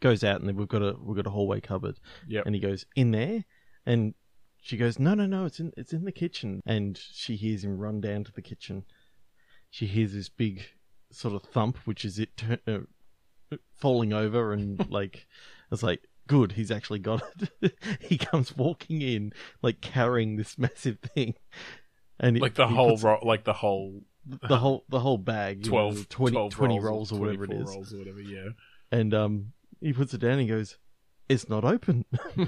[0.00, 2.44] goes out, and then we've got a we've got a hallway cupboard, yep.
[2.46, 3.44] and he goes in there?
[3.86, 4.14] And
[4.62, 6.60] she goes no no no it's in it's in the kitchen.
[6.66, 8.84] And she hears him run down to the kitchen.
[9.70, 10.62] She hears this big
[11.12, 15.26] sort of thump which is it tur- uh, falling over and like
[15.72, 17.22] it's like good he's actually got
[17.62, 17.74] it.
[18.00, 19.32] He comes walking in
[19.62, 21.34] like carrying this massive thing.
[22.18, 25.72] And like the whole puts ro- like the whole the whole the whole bag you
[25.72, 27.68] know, 20, 12 20 rolls, rolls or whatever it is.
[27.68, 28.20] rolls or whatever.
[28.20, 28.48] Yeah,
[28.92, 30.78] and um, he puts it down and he goes,
[31.28, 32.04] "It's not open."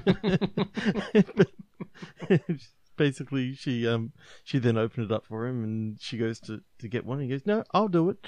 [2.97, 4.13] Basically, she um
[4.45, 7.21] she then opened it up for him, and she goes to, to get one.
[7.21, 8.19] And he goes, "No, I'll do it."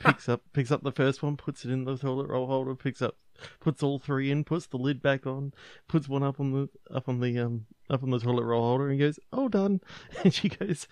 [0.00, 3.00] Picks up picks up the first one, puts it in the toilet roll holder, picks
[3.00, 3.16] up
[3.60, 5.52] puts all three in, puts the lid back on,
[5.88, 8.88] puts one up on the up on the um up on the toilet roll holder,
[8.88, 9.80] and goes, "All done."
[10.24, 10.88] And she goes,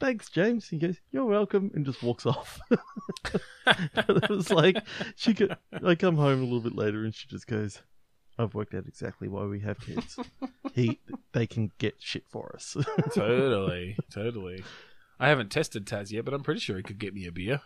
[0.00, 2.60] "Thanks, James." He goes, "You're welcome," and just walks off.
[3.66, 4.76] it was like
[5.16, 5.56] she could.
[5.84, 7.82] I come home a little bit later, and she just goes,
[8.38, 10.18] "I've worked out exactly why we have kids.
[10.74, 11.00] he,
[11.32, 12.76] they can get shit for us."
[13.14, 14.62] totally, totally.
[15.18, 17.60] I haven't tested Taz yet, but I'm pretty sure he could get me a beer.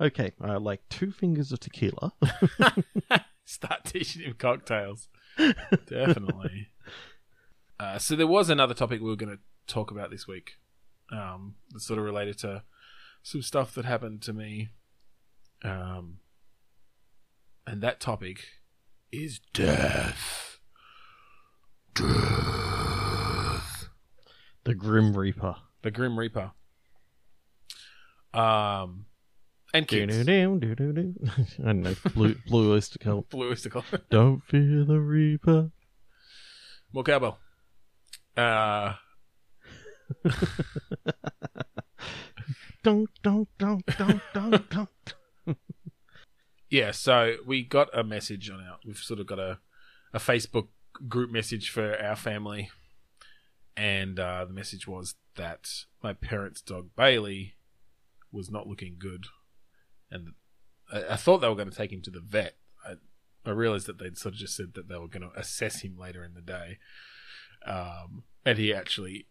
[0.00, 2.12] Okay, uh, like two fingers of tequila.
[3.44, 5.08] Start teaching him cocktails.
[5.86, 6.68] Definitely.
[7.78, 10.52] Uh, so there was another topic we were going to talk about this week.
[11.10, 12.62] Um, that's sort of related to
[13.22, 14.70] some stuff that happened to me.
[15.62, 16.18] Um,
[17.66, 18.44] and that topic
[19.10, 20.58] is death.
[21.94, 23.88] Death.
[24.64, 25.56] the Grim Reaper.
[25.82, 26.52] The Grim Reaper.
[28.32, 29.06] Um,
[29.72, 30.16] and kids.
[30.16, 31.14] Do-do-do, do-do-do.
[31.62, 31.94] I don't know.
[32.14, 33.30] Blue, blue oyster cult.
[33.30, 33.84] Blue Oyster Cult.
[34.10, 35.70] Don't fear the Reaper.
[36.92, 37.38] More cowbell.
[38.36, 38.94] Uh,
[42.82, 45.56] Dunk, dunk, dunk, dunk, dunk, dunk.
[46.68, 48.76] yeah, so we got a message on our.
[48.84, 49.58] We've sort of got a
[50.12, 50.68] a Facebook
[51.08, 52.70] group message for our family,
[53.74, 55.66] and uh, the message was that
[56.02, 57.54] my parents' dog Bailey
[58.30, 59.28] was not looking good,
[60.10, 60.34] and
[60.92, 62.56] I, I thought they were going to take him to the vet.
[62.86, 62.96] I,
[63.46, 65.96] I realized that they'd sort of just said that they were going to assess him
[65.98, 66.78] later in the day,
[67.66, 69.26] um, and he actually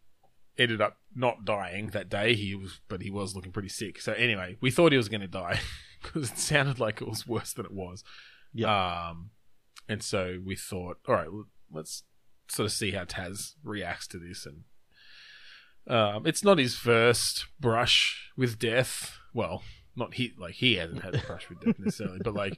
[0.57, 2.35] ended up not dying that day.
[2.35, 4.01] He was, but he was looking pretty sick.
[4.01, 5.59] So anyway, we thought he was going to die
[6.01, 8.03] because it sounded like it was worse than it was.
[8.53, 9.09] Yeah.
[9.09, 9.31] Um,
[9.87, 11.27] and so we thought, all right,
[11.71, 12.03] let's
[12.47, 14.45] sort of see how Taz reacts to this.
[14.45, 14.63] And
[15.87, 19.17] um, it's not his first brush with death.
[19.33, 19.63] Well,
[19.95, 22.57] not he like he hasn't had a brush with death necessarily, but like,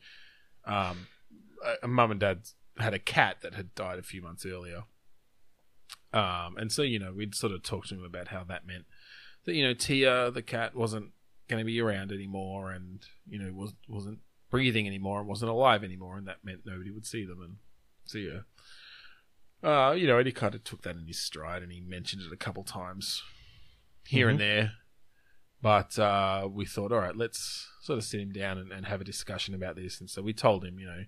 [0.65, 1.07] um,
[1.63, 2.41] a, a mum and dad
[2.77, 4.83] had a cat that had died a few months earlier.
[6.13, 8.85] Um, and so you know we'd sort of talked to him about how that meant
[9.45, 11.11] that you know Tia the cat wasn't
[11.47, 15.83] going to be around anymore, and you know was wasn't breathing anymore and wasn't alive
[15.83, 17.41] anymore, and that meant nobody would see them.
[17.41, 17.55] And
[18.05, 18.39] so yeah,
[19.63, 22.21] uh, you know, and he kind of took that in his stride, and he mentioned
[22.21, 23.23] it a couple times
[24.07, 24.73] here and there.
[25.61, 29.01] But uh, we thought, all right, let's sort of sit him down and, and have
[29.01, 29.99] a discussion about this.
[29.99, 31.05] And so we told him, you know,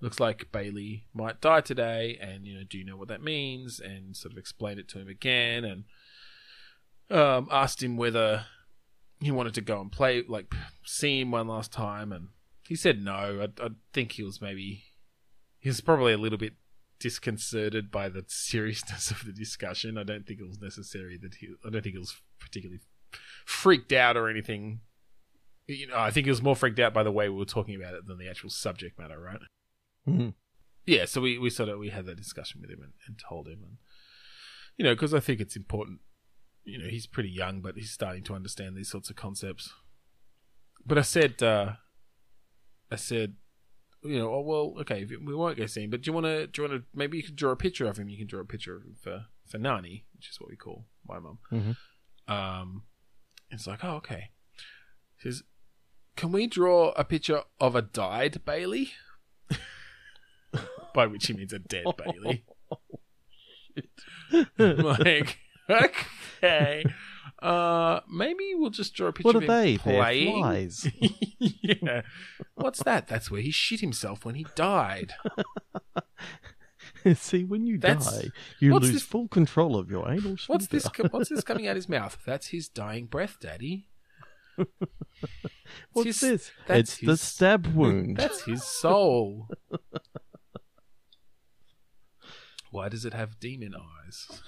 [0.00, 3.80] looks like Bailey might die today, and you know, do you know what that means?
[3.80, 5.84] And sort of explained it to him again, and
[7.10, 8.46] um, asked him whether
[9.20, 10.52] he wanted to go and play, like
[10.84, 12.28] see him one last time, and
[12.62, 13.46] he said no.
[13.46, 14.84] I, I think he was maybe
[15.58, 16.54] he was probably a little bit
[16.98, 19.98] disconcerted by the seriousness of the discussion.
[19.98, 21.48] I don't think it was necessary that he.
[21.64, 22.80] I don't think it was particularly
[23.44, 24.80] freaked out or anything.
[25.66, 27.74] You know, I think he was more freaked out by the way we were talking
[27.74, 29.40] about it than the actual subject matter, right?
[30.06, 30.34] Mhm.
[30.86, 33.48] Yeah, so we, we sort of we had that discussion with him and, and told
[33.48, 33.76] him, and
[34.76, 36.00] you know, because I think it's important.
[36.64, 39.72] You know, he's pretty young, but he's starting to understand these sorts of concepts.
[40.84, 41.72] But I said, uh,
[42.90, 43.34] I said,
[44.02, 46.46] you know, oh, well, okay, we won't go see him, but do you want to?
[46.46, 46.86] Do you want to?
[46.94, 48.08] Maybe you can draw a picture of him.
[48.08, 50.86] You can draw a picture of him for for Nani, which is what we call
[51.06, 51.38] my mum.
[51.52, 51.76] Mhm.
[52.32, 52.82] Um,
[53.50, 54.30] it's like, oh, okay.
[55.20, 55.42] He says,
[56.16, 58.92] can we draw a picture of a died Bailey?
[60.96, 62.44] By which he means a dead Bailey.
[64.58, 66.84] like, okay.
[67.42, 69.76] Uh, maybe we'll just draw a picture What of are him they?
[69.76, 70.38] They're playing.
[70.40, 70.90] flies.
[71.38, 72.00] yeah.
[72.54, 73.06] What's that?
[73.08, 75.12] That's where he shit himself when he died.
[77.14, 78.28] See, when you That's- die,
[78.58, 80.38] you what's lose this- full control of your anal.
[80.38, 80.44] sphincter.
[80.52, 80.88] What's this?
[80.88, 82.16] co- What's this coming out of his mouth?
[82.24, 83.88] That's his dying breath, Daddy.
[85.92, 86.50] What's his- this?
[86.66, 88.16] that's It's the his- stab wound.
[88.16, 89.48] That's his soul.
[92.76, 94.42] Why does it have demon eyes?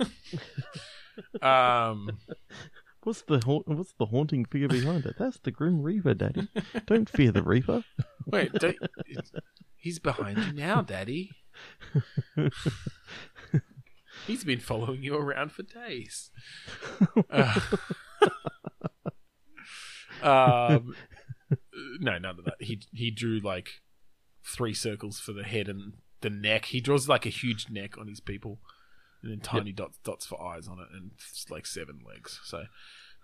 [1.42, 2.18] um,
[3.02, 5.16] What's the haunt, what's the haunting figure behind it?
[5.18, 6.46] That's the Grim Reaper, Daddy.
[6.84, 7.82] Don't fear the Reaper.
[8.26, 8.76] wait, don't,
[9.76, 11.30] he's behind you now, Daddy.
[14.26, 16.30] He's been following you around for days.
[17.30, 17.60] Uh,
[20.22, 20.94] um,
[22.00, 22.56] no, none of that.
[22.60, 23.80] He he drew like
[24.44, 26.66] three circles for the head and the neck.
[26.66, 28.58] He draws like a huge neck on his people,
[29.22, 32.40] and then tiny dots dots for eyes on it, and it's like seven legs.
[32.44, 32.64] So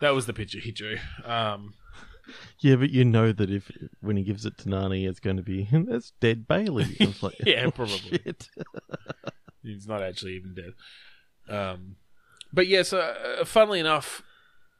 [0.00, 0.96] that was the picture he drew.
[1.24, 1.74] Um,
[2.60, 3.70] Yeah, but you know that if
[4.00, 6.96] when he gives it to Nani, it's going to be that's dead Bailey.
[7.22, 8.18] Like, Yeah, oh, probably.
[9.62, 11.54] He's not actually even dead.
[11.54, 11.96] Um,
[12.52, 14.22] but yeah, so uh, funnily enough,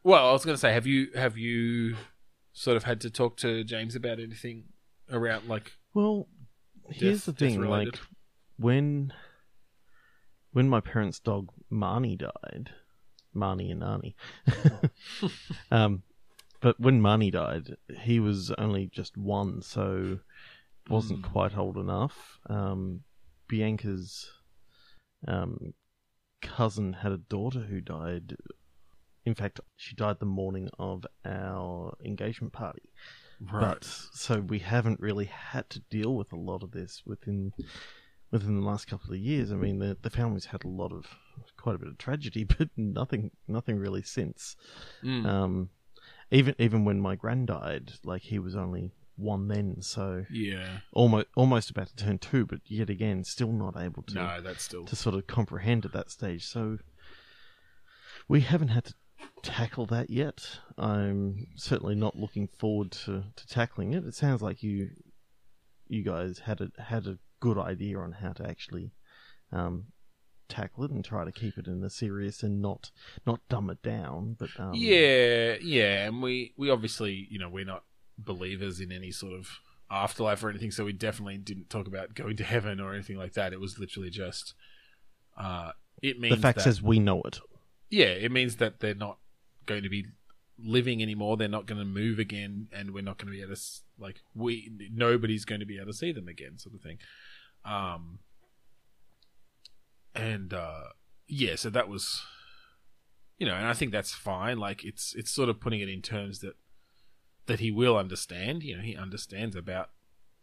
[0.03, 1.97] well, I was going to say, have you have you
[2.53, 4.65] sort of had to talk to James about anything
[5.11, 6.29] around like Well,
[6.91, 7.99] here's the thing: like
[8.59, 9.13] when
[10.53, 12.71] when my parents' dog Marnie died,
[13.35, 14.17] Marnie and Nani.
[15.71, 16.03] um,
[16.61, 20.21] but when Marnie died, he was only just one, so
[20.89, 21.33] wasn't Hmm.
[21.33, 22.39] quite old enough.
[22.47, 23.05] Um,
[23.49, 24.31] Bianca's
[25.27, 25.75] um,
[26.43, 28.37] cousin had a daughter who died
[29.27, 32.83] in fact, she died the morning of our engagement party.
[33.53, 33.61] Right.
[33.61, 37.53] But so we haven't really had to deal with a lot of this within
[38.31, 39.53] within the last couple of years.
[39.53, 41.07] I mean, the the family's had a lot of
[41.57, 44.57] quite a bit of tragedy, but nothing nothing really since.
[45.03, 45.27] Mm.
[45.27, 45.71] Um,
[46.31, 50.79] even even when my grand died, like he was only one then, so yeah.
[50.93, 54.65] almost almost about to turn two, but yet again, still not able to No, that's
[54.65, 54.85] still.
[54.85, 56.45] to sort of comprehend at that stage.
[56.45, 56.79] So
[58.27, 58.95] we haven't had to
[59.45, 60.59] tackle that yet.
[60.77, 64.05] I'm certainly not looking forward to, to tackling it.
[64.05, 64.91] It sounds like you
[65.87, 68.93] you guys had a had a good idea on how to actually
[69.53, 69.87] um,
[70.49, 72.91] tackle it and try to keep it in the serious and not
[73.27, 74.37] not dumb it down.
[74.39, 77.85] But um, Yeah, yeah, and we we obviously you know we're not
[78.19, 79.49] believers in any sort of
[79.91, 83.35] afterlife or anything, so we definitely didn't talk about going to heaven or anything like
[83.35, 83.53] that.
[83.53, 84.55] It was literally just
[85.37, 85.73] uh,
[86.03, 87.41] it means the fact that, says we know it.
[87.91, 89.19] yeah, it means that they're not
[89.67, 90.07] going to be
[90.59, 91.37] living anymore.
[91.37, 93.63] They're not going to move again, and we're not going to be able to
[93.99, 96.99] like we nobody's going to be able to see them again, sort of thing.
[97.65, 98.19] Um,
[100.15, 100.85] and uh,
[101.27, 102.23] yeah, so that was,
[103.39, 104.59] you know, and I think that's fine.
[104.59, 106.55] Like it's it's sort of putting it in terms that
[107.47, 108.63] that he will understand.
[108.63, 109.91] You know, he understands about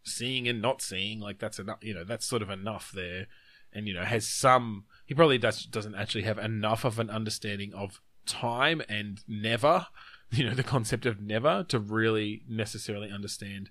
[0.03, 1.19] seeing and not seeing.
[1.19, 1.79] Like that's enough.
[1.81, 3.27] You know, that's sort of enough there.
[3.73, 4.85] And you know, has some.
[5.05, 9.87] He probably does doesn't actually have enough of an understanding of time and never.
[10.33, 13.69] You know, the concept of never to really necessarily understand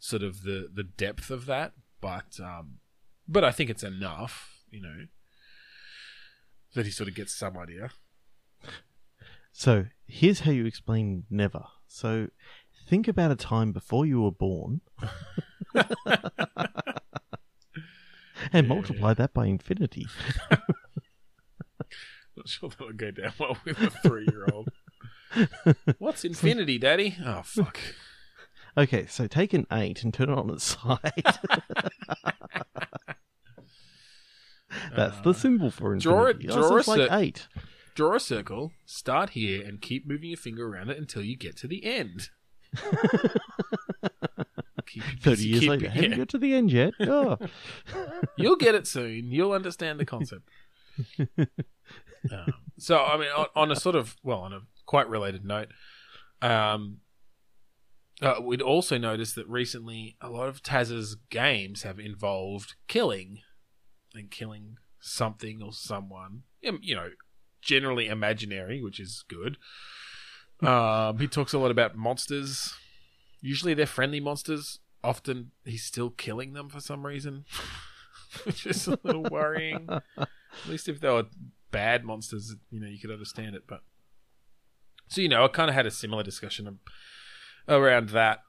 [0.00, 1.72] sort of the the depth of that.
[2.00, 2.78] But um,
[3.28, 4.64] but I think it's enough.
[4.72, 4.96] You know,
[6.74, 7.90] that he sort of gets some idea.
[9.52, 11.62] So here's how you explain never.
[11.86, 12.26] So
[12.88, 14.80] think about a time before you were born
[18.52, 20.06] and multiply that by infinity.
[22.40, 24.70] Not sure that would go down well with a three year old.
[25.98, 27.16] What's infinity, Daddy?
[27.22, 27.78] Oh fuck.
[28.78, 31.12] Okay, so take an 8 and turn it on its side.
[34.96, 36.48] That's the uh, symbol for draw infinity.
[36.48, 37.48] it- Oh, so draw it's a like cir- 8.
[37.94, 41.56] Draw a circle, start here, and keep moving your finger around it until you get
[41.58, 42.30] to the end.
[44.86, 45.84] Keep- 30 years keep- later.
[45.84, 45.90] yeah.
[45.90, 46.94] Haven't got to the end yet.
[47.00, 47.36] Oh.
[48.36, 49.30] You'll get it soon.
[49.30, 50.48] You'll understand the concept.
[52.32, 55.68] Um, so, I mean, on, on a sort of, well, on a quite related note,
[56.42, 56.98] um,
[58.22, 63.40] uh, we'd also noticed that recently a lot of Taz's games have involved killing
[64.14, 66.42] and killing something or someone.
[66.60, 67.10] You know,
[67.62, 69.56] generally imaginary, which is good.
[70.62, 72.74] Um, he talks a lot about monsters.
[73.40, 74.80] Usually they're friendly monsters.
[75.02, 77.46] Often he's still killing them for some reason,
[78.44, 79.88] which is a little worrying.
[79.88, 80.28] At
[80.68, 81.26] least if they were
[81.70, 83.64] bad monsters, you know, you could understand it.
[83.66, 83.80] But
[85.08, 86.78] so you know, I kind of had a similar discussion
[87.68, 88.40] around that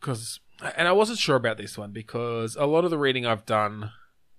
[0.00, 0.40] because,
[0.76, 3.92] and I wasn't sure about this one because a lot of the reading I've done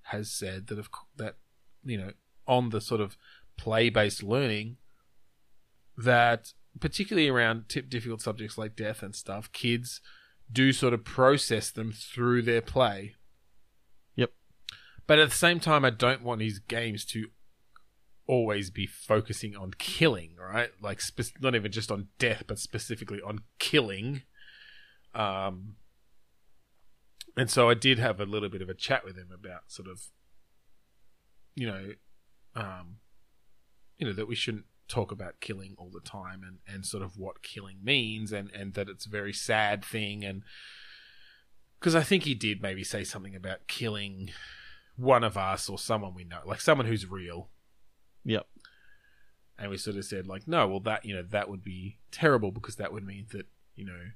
[0.04, 1.36] has said that of that
[1.84, 2.12] you know
[2.48, 3.16] on the sort of
[3.58, 4.78] play based learning
[5.98, 10.02] that particularly around tip difficult subjects like death and stuff, kids
[10.52, 13.16] do sort of process them through their play.
[14.16, 14.32] Yep.
[15.08, 17.28] But at the same time, I don't want these games to
[18.28, 20.70] always be focusing on killing, right?
[20.82, 24.24] Like spe- not even just on death, but specifically on killing.
[25.14, 25.76] Um,
[27.36, 29.88] and so I did have a little bit of a chat with him about sort
[29.90, 30.04] of,
[31.56, 31.94] you know,
[32.56, 32.98] um,
[33.98, 37.18] you know that we shouldn't talk about killing all the time and, and sort of
[37.18, 40.44] what killing means and, and that it's a very sad thing and
[41.80, 44.30] because I think he did maybe say something about killing
[44.96, 47.50] one of us or someone we know, like someone who's real.
[48.26, 48.48] Yep.
[49.58, 52.52] And we sort of said like, no, well that you know that would be terrible
[52.52, 54.12] because that would mean that you know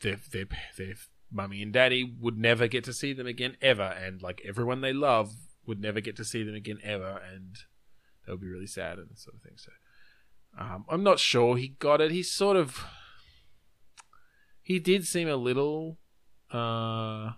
[0.00, 0.94] their their their
[1.32, 4.92] mummy and daddy would never get to see them again ever, and like everyone they
[4.92, 5.32] love
[5.66, 7.58] would never get to see them again ever, and
[8.24, 9.56] that would be really sad and sort of thing.
[9.56, 9.72] So
[10.58, 12.10] um, I'm not sure he got it.
[12.10, 12.84] He sort of
[14.62, 15.98] he did seem a little
[16.52, 17.32] uh,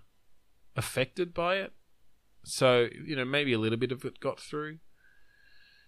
[0.77, 1.73] affected by it.
[2.45, 4.79] So you know maybe a little bit of it got through.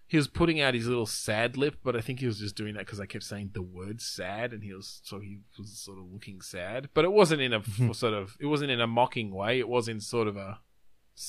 [0.07, 2.75] He was putting out his little sad lip, but I think he was just doing
[2.75, 5.97] that because I kept saying the word sad, and he was so he was sort
[5.97, 6.89] of looking sad.
[6.93, 9.57] But it wasn't in a sort of it wasn't in a mocking way.
[9.59, 10.59] It was in sort of a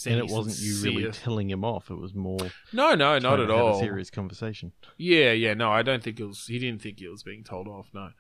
[0.07, 1.91] And it wasn't you really telling him off.
[1.91, 2.39] It was more
[2.73, 3.77] no, no, not at all.
[3.77, 4.73] a serious conversation.
[4.99, 6.45] Yeah, yeah, no, I don't think it was.
[6.47, 7.89] He didn't think he was being told off.
[7.95, 8.11] No.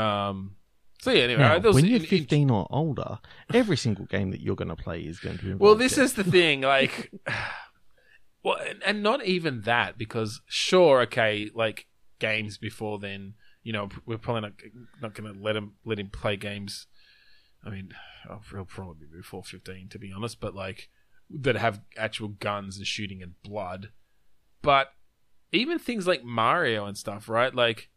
[0.00, 0.56] Um.
[1.02, 1.24] So yeah.
[1.24, 3.18] Anyway, Now, was when you're in- in- 15 or older,
[3.52, 6.04] every single game that you're going to play is going to involve Well, this death.
[6.04, 7.10] is the thing, like,
[8.42, 11.86] well, and, and not even that because sure, okay, like
[12.18, 14.52] games before then, you know, we're probably not
[15.00, 16.86] not going to let him let him play games.
[17.64, 17.92] I mean,
[18.24, 20.40] he'll probably be before fifteen, to be honest.
[20.40, 20.88] But like
[21.30, 23.90] that have actual guns and shooting and blood.
[24.60, 24.92] But
[25.52, 27.54] even things like Mario and stuff, right?
[27.54, 27.90] Like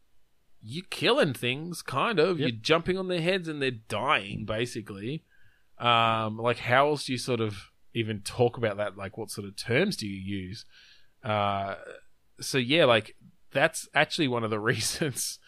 [0.61, 2.39] you're killing things, kind of.
[2.39, 2.49] Yep.
[2.49, 5.23] You're jumping on their heads and they're dying, basically.
[5.77, 8.97] Um, like how else do you sort of even talk about that?
[8.97, 10.65] Like what sort of terms do you use?
[11.23, 11.75] Uh,
[12.39, 13.15] so yeah, like
[13.51, 15.39] that's actually one of the reasons.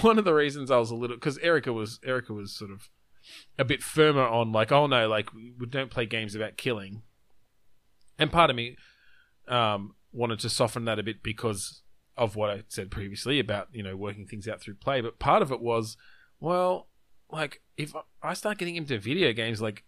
[0.00, 2.88] One of the reasons I was a little because Erica was Erica was sort of
[3.58, 7.02] a bit firmer on like, oh no, like we don't play games about killing.
[8.18, 8.76] And part of me
[9.48, 11.82] um, wanted to soften that a bit because
[12.16, 15.00] of what I said previously about you know working things out through play.
[15.00, 15.96] But part of it was,
[16.40, 16.88] well,
[17.30, 19.84] like if I start getting into video games, like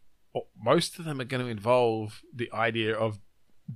[0.61, 3.21] most of them are going to involve the idea of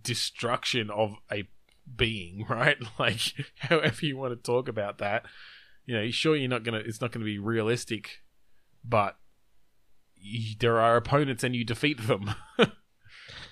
[0.02, 1.48] destruction of a
[1.96, 2.76] being, right?
[2.98, 3.20] Like
[3.58, 5.24] however you want to talk about that.
[5.84, 6.78] You know, sure you're not gonna.
[6.78, 8.20] It's not going to be realistic,
[8.84, 9.16] but
[10.16, 12.34] you, there are opponents and you defeat them.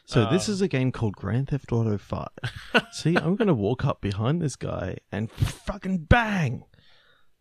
[0.07, 2.27] So this Um, is a game called Grand Theft Auto 5.
[2.91, 6.65] See, I'm going to walk up behind this guy and fucking bang!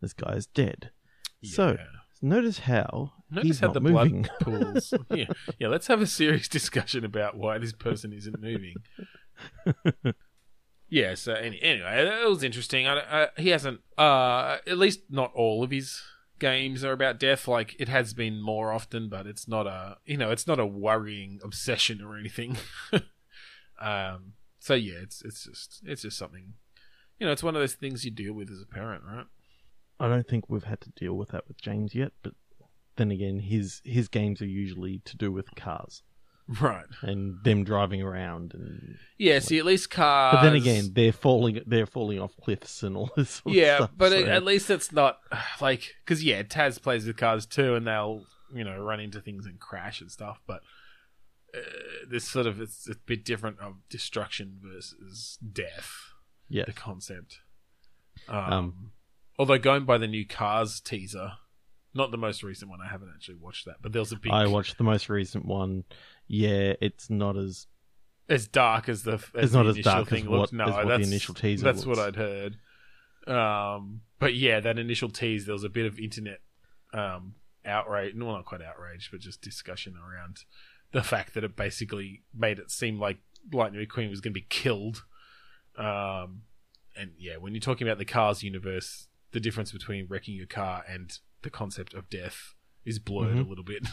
[0.02, 0.92] This guy is dead.
[1.42, 1.78] So,
[2.22, 4.22] notice how Notice he's how not the moving.
[4.24, 4.94] blood pools.
[5.14, 5.26] yeah,
[5.60, 5.68] yeah.
[5.68, 8.76] Let's have a serious discussion about why this person isn't moving.
[10.90, 11.16] yeah.
[11.16, 12.88] So any, anyway, it was interesting.
[12.88, 13.82] I, I, he hasn't.
[13.98, 16.02] Uh, at least not all of his
[16.40, 17.48] games are about death.
[17.48, 19.98] Like it has been more often, but it's not a.
[20.06, 22.58] You know, it's not a worrying obsession or anything.
[23.80, 24.34] um.
[24.60, 26.54] So yeah, it's it's just it's just something.
[27.20, 29.26] You know, it's one of those things you deal with as a parent, right?
[30.00, 32.34] I don't think we've had to deal with that with James yet, but
[33.00, 36.04] then again, his his games are usually to do with cars
[36.62, 36.86] Right.
[37.02, 39.40] and them driving around and Yeah.
[39.40, 40.36] See, at least cars.
[40.36, 43.76] but then again, they're falling they're falling off cliffs and all this sort of yeah,
[43.78, 43.92] stuff.
[43.98, 45.20] but so- at- at least it's not
[45.62, 49.46] like because yeah, Taz plays with cars too, and they'll you know run into things
[49.46, 50.42] and crash and stuff.
[50.48, 50.62] But
[51.56, 51.60] uh,
[52.10, 55.92] this sort of it's a bit different of destruction versus death.
[56.48, 56.66] yeah.
[56.66, 57.40] The concept.
[58.28, 58.92] Um, Um,
[59.38, 61.34] although going by the new Cars teaser,
[61.94, 62.80] not the most recent one.
[62.82, 64.32] I haven't actually watched that, but there was a big.
[64.32, 65.84] I watched the most recent one.
[66.28, 67.68] Yeah, it's not as
[68.28, 70.54] as dark as the as It's the not as initial dark as thing what-.
[70.54, 72.00] No, as what the that's initial teaser That's what.
[72.00, 72.58] I'd heard.
[73.28, 76.40] Um, but yeah, that initial tease, there was a bit of internet
[76.94, 77.36] um,
[77.66, 78.14] outrage.
[78.16, 80.40] Well, not quite outrage, but just discussion around
[80.92, 83.18] the fact that it basically made it seem like
[83.52, 85.04] Lightning McQueen was going to be killed.
[85.78, 86.44] Um,
[86.96, 90.84] and yeah, when you're talking about the Cars universe, the difference between wrecking your car
[90.88, 93.46] and the concept of death is blurred Mhm.
[93.46, 93.88] a little bit.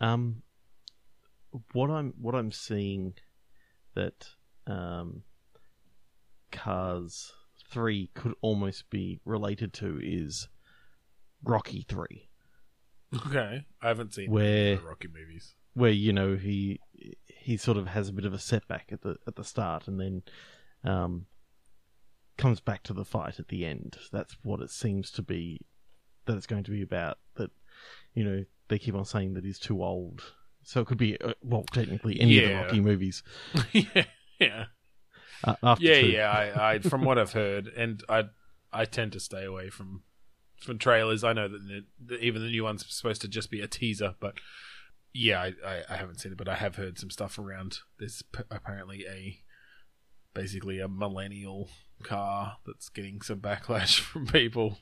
[0.00, 0.42] Um,
[1.72, 3.14] what I'm what I'm seeing
[3.94, 4.28] that
[4.66, 5.22] um,
[6.52, 7.32] Cars
[7.70, 10.48] Three could almost be related to is
[11.42, 12.28] Rocky Three,
[13.26, 15.54] okay, I haven't seen Where- the Rocky movies.
[15.74, 16.80] where you know he
[17.26, 19.98] he sort of has a bit of a setback at the at the start, and
[19.98, 20.22] then
[20.84, 21.26] um,
[22.36, 23.96] comes back to the fight at the end.
[24.12, 25.60] That's what it seems to be
[26.26, 27.18] that it's going to be about.
[27.36, 27.50] That
[28.14, 30.22] you know they keep on saying that he's too old.
[30.62, 33.22] So it could be, uh, well, technically any of the Rocky movies.
[33.72, 34.04] yeah,
[34.40, 34.64] yeah.
[35.44, 36.06] Uh, after yeah, two.
[36.08, 36.30] yeah.
[36.30, 38.24] I, I, from what I've heard, and I,
[38.72, 40.02] I tend to stay away from
[40.60, 41.22] from trailers.
[41.22, 44.14] I know that the, the, even the new one's supposed to just be a teaser,
[44.18, 44.40] but
[45.12, 47.78] yeah, I, I, I haven't seen it, but I have heard some stuff around.
[47.98, 49.38] There's p- apparently a
[50.36, 51.70] basically a millennial
[52.02, 54.78] car that's getting some backlash from people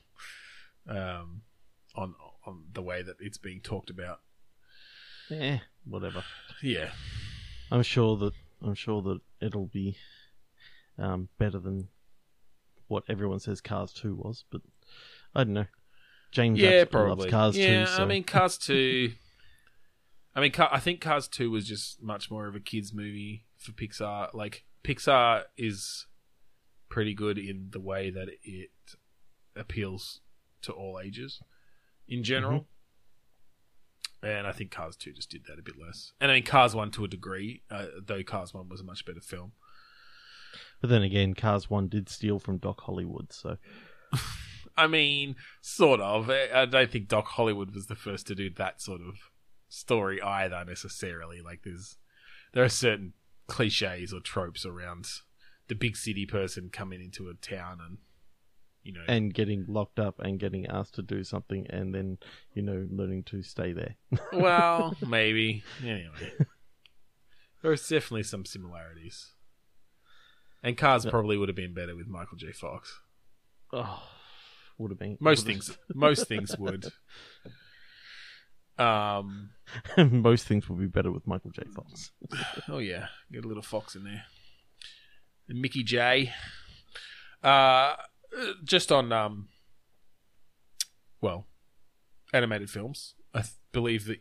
[0.87, 1.41] um,
[1.95, 2.13] on
[2.45, 4.19] on the way that it's being talked about.
[5.29, 6.23] Yeah, whatever.
[6.61, 6.89] Yeah,
[7.71, 9.97] I'm sure that I'm sure that it'll be
[10.99, 11.87] um, better than
[12.87, 14.61] what everyone says Cars Two was, but
[15.33, 15.65] I don't know.
[16.31, 17.23] James yeah, absolutely probably.
[17.23, 17.91] loves Cars yeah, Two.
[17.91, 18.03] So.
[18.03, 19.13] I mean, Cars Two.
[20.35, 23.71] I mean, I think Cars Two was just much more of a kids' movie for
[23.71, 24.33] Pixar.
[24.33, 26.05] Like Pixar is
[26.89, 28.69] pretty good in the way that it
[29.55, 30.21] appeals
[30.61, 31.41] to all ages
[32.07, 32.61] in general.
[34.21, 34.27] Mm-hmm.
[34.27, 36.13] And I think Cars 2 just did that a bit less.
[36.19, 39.05] And I mean, Cars 1 to a degree, uh, though Cars 1 was a much
[39.05, 39.51] better film.
[40.81, 43.57] but then again, Cars One did steal from Doc Hollywood, so
[44.77, 46.29] I mean, sort of.
[46.29, 49.15] I I don't think Doc Hollywood was the first to do that sort of
[49.69, 51.41] story either, necessarily.
[51.41, 51.97] Like, there's
[52.53, 53.13] there are certain
[53.47, 55.07] cliches or tropes around
[55.67, 57.97] the big city person coming into a town and
[58.83, 62.17] you know and getting locked up and getting asked to do something, and then
[62.53, 63.95] you know learning to stay there.
[64.33, 66.33] well maybe anyway
[67.63, 69.31] there's definitely some similarities
[70.61, 72.51] And Cars probably would have been better with Michael J.
[72.51, 73.01] Fox.
[73.73, 74.03] Oh,
[74.77, 76.85] would have been Most things, most things would.
[78.77, 79.49] Um.
[79.97, 81.63] most things will be better with Michael J.
[81.75, 82.11] Fox.
[82.69, 84.23] Oh yeah, get a little Fox in there.
[85.49, 86.33] And Mickey J.
[87.43, 87.95] Uh,
[88.63, 89.47] just on um.
[91.21, 91.47] Well,
[92.33, 93.15] animated films.
[93.33, 94.19] I th- believe that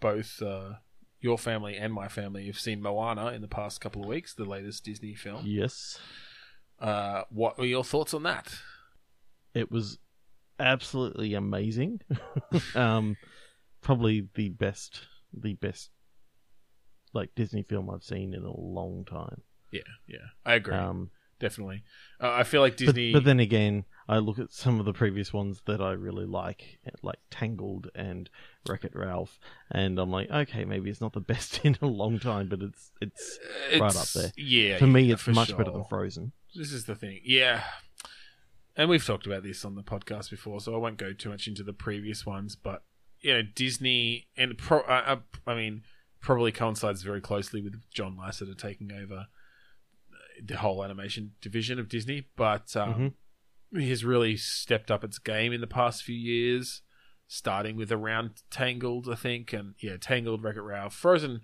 [0.00, 0.74] both uh,
[1.20, 4.44] your family and my family have seen Moana in the past couple of weeks, the
[4.44, 5.42] latest Disney film.
[5.44, 5.98] Yes,
[6.78, 8.54] Uh, what were your thoughts on that?
[9.54, 9.98] it was
[10.60, 12.00] absolutely amazing.
[12.74, 13.16] um,
[13.86, 15.90] probably the best, the best,
[17.14, 19.42] like Disney film I've seen in a long time.
[19.70, 20.74] Yeah, yeah, I agree.
[20.74, 21.84] Um, Definitely.
[22.20, 23.12] Uh, I feel like Disney.
[23.12, 26.80] but then again, I look at some of the previous ones that I really like,
[27.02, 28.28] like Tangled and
[28.68, 29.38] Wreck It Ralph,
[29.70, 32.90] and I'm like, okay, maybe it's not the best in a long time, but it's
[33.00, 33.38] it's
[33.78, 34.32] right up there.
[34.36, 35.84] Yeah, for me, yeah, it's for much better than.
[35.84, 36.32] Frozen.
[36.56, 37.20] This is the thing.
[37.22, 37.62] Yeah.
[38.76, 41.46] And we've talked about this on the podcast before, so I won't go too much
[41.46, 42.82] into the previous ones, but
[43.20, 45.82] you know, Disney and pro- uh, uh, I mean,
[46.20, 49.26] probably coincides very closely with John Lasseter taking over
[50.44, 53.14] the whole animation division of Disney, but um,
[53.72, 56.82] he has really stepped up its game in the past few years,
[57.26, 61.40] starting with around Tangled, I think, and yeah, Tangled, Wreck It Ralph, Frozen.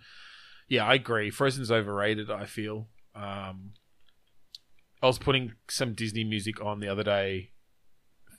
[0.69, 1.31] Yeah, I agree.
[1.31, 2.31] Frozen's overrated.
[2.31, 2.89] I feel.
[3.15, 3.73] Um,
[5.03, 7.51] I was putting some Disney music on the other day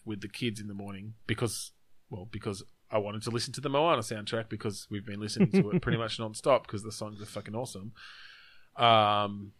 [0.06, 1.72] with the kids in the morning because,
[2.10, 2.64] well, because
[2.94, 5.98] I wanted to listen to the Moana soundtrack because we've been listening to it pretty
[5.98, 7.92] much non-stop because the songs are fucking awesome.
[8.78, 9.54] Um,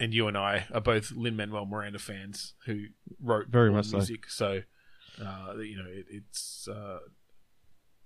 [0.00, 2.86] and you and I are both Lin Manuel Miranda fans who
[3.20, 3.96] wrote Very much the so.
[3.98, 4.62] music, so
[5.24, 6.98] uh, you know it, it's uh,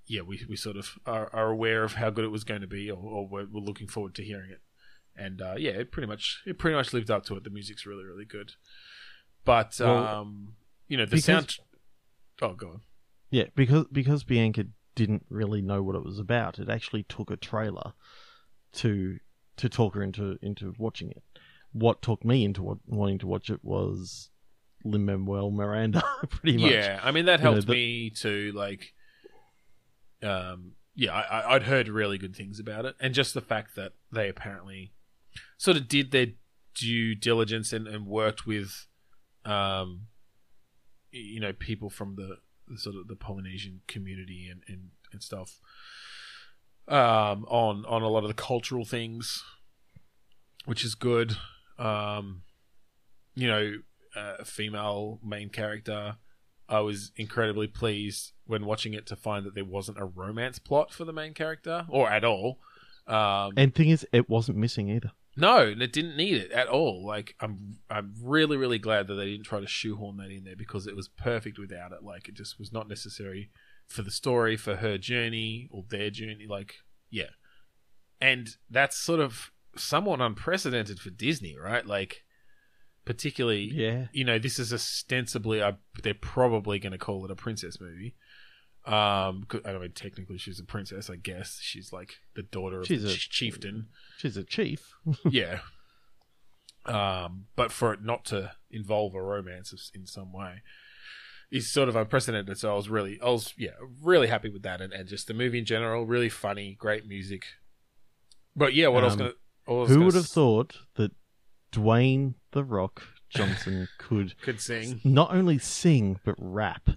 [0.06, 2.66] yeah we we sort of are, are aware of how good it was going to
[2.66, 4.60] be, or, or we're, we're looking forward to hearing it.
[5.16, 7.44] And uh, yeah, it pretty much it pretty much lived up to it.
[7.44, 8.52] The music's really really good,
[9.44, 10.54] but Well, um,
[10.88, 11.56] you know the because- sound.
[12.42, 12.80] Oh, go on.
[13.30, 16.58] Yeah, because because Bianca didn't really know what it was about.
[16.58, 17.92] It actually took a trailer
[18.74, 19.18] to
[19.56, 21.22] to talk her into into watching it.
[21.72, 24.30] What took me into wa- wanting to watch it was
[24.84, 26.70] Lin Manuel Miranda, pretty much.
[26.72, 28.94] Yeah, I mean that You know, helped the- me to like,
[30.22, 33.92] um, yeah, I, I'd heard really good things about it, and just the fact that
[34.12, 34.92] they apparently
[35.58, 36.28] sort of did their
[36.74, 38.86] due diligence and, and worked with,
[39.44, 40.06] um,
[41.10, 42.36] you know, people from the
[42.76, 45.60] sort of the Polynesian community and and, and stuff,
[46.88, 49.44] um, on on a lot of the cultural things,
[50.64, 51.36] which is good.
[51.78, 52.42] Um,
[53.34, 53.74] you know,
[54.16, 56.16] uh, female main character.
[56.68, 60.92] I was incredibly pleased when watching it to find that there wasn't a romance plot
[60.92, 62.58] for the main character or at all.
[63.06, 65.12] Um, And thing is, it wasn't missing either.
[65.36, 67.06] No, and it didn't need it at all.
[67.06, 70.56] Like I'm, I'm really, really glad that they didn't try to shoehorn that in there
[70.56, 72.02] because it was perfect without it.
[72.02, 73.50] Like it just was not necessary
[73.86, 76.46] for the story, for her journey or their journey.
[76.48, 76.76] Like
[77.10, 77.30] yeah,
[78.20, 81.86] and that's sort of somewhat unprecedented for Disney, right?
[81.86, 82.24] Like
[83.04, 84.06] particularly Yeah.
[84.12, 85.72] you know, this is ostensibly, uh,
[86.02, 88.14] they're probably going to call it a princess movie.
[88.86, 91.58] Um, 'cause- I mean, technically she's a princess, I guess.
[91.60, 93.88] She's like the daughter of She's the a- ch- chieftain.
[94.18, 94.94] She's a chief.
[95.28, 95.60] yeah.
[96.84, 100.62] Um, but for it not to involve a romance in some way
[101.50, 102.56] is sort of unprecedented.
[102.58, 103.70] So I was really, I was, yeah,
[104.02, 104.80] really happy with that.
[104.80, 107.44] And, and just the movie in general, really funny, great music.
[108.54, 111.10] But yeah, what I was Um, going to, Who would have thought that
[111.72, 115.00] Dwayne the Rock Johnson could could sing?
[115.02, 116.90] not only sing but rap?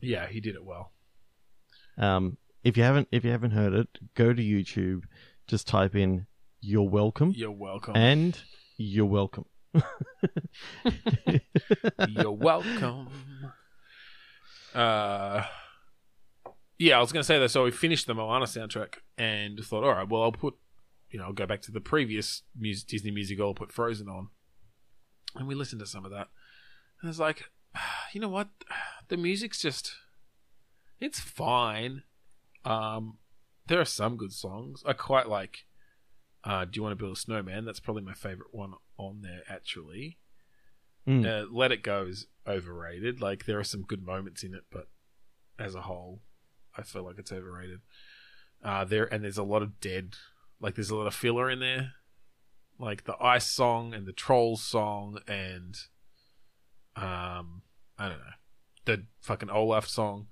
[0.00, 0.92] Yeah, he did it well.
[1.98, 5.04] Um, if you haven't if you haven't heard it, go to YouTube,
[5.46, 6.26] just type in
[6.60, 7.96] "You're welcome" You're welcome.
[7.96, 8.38] and
[8.76, 9.46] "You're welcome."
[12.08, 13.08] You're welcome.
[14.74, 15.44] Uh,
[16.78, 17.48] yeah, I was going to say that.
[17.50, 20.54] So we finished the Moana soundtrack and thought, all right, well, I'll put,
[21.10, 23.40] you know, I'll go back to the previous music, Disney music.
[23.40, 24.28] I'll put Frozen on,
[25.34, 26.28] and we listened to some of that.
[27.00, 27.44] And it's like,
[28.12, 28.48] you know what?
[29.08, 29.92] The music's just,
[30.98, 32.02] it's fine.
[32.64, 33.18] Um,
[33.68, 34.82] there are some good songs.
[34.84, 35.64] I quite like.
[36.42, 37.64] Uh, Do you want to build a snowman?
[37.64, 40.18] That's probably my favorite one on there, actually.
[41.06, 41.24] Mm.
[41.24, 43.20] Uh, Let It Go is overrated.
[43.20, 44.88] Like there are some good moments in it, but
[45.58, 46.20] as a whole,
[46.76, 47.80] I feel like it's overrated.
[48.64, 50.14] Uh, there and there's a lot of dead.
[50.60, 51.92] Like there's a lot of filler in there,
[52.78, 55.76] like the ice song and the trolls song and
[56.96, 57.62] um
[57.98, 58.24] I don't know
[58.84, 60.28] the fucking Olaf song.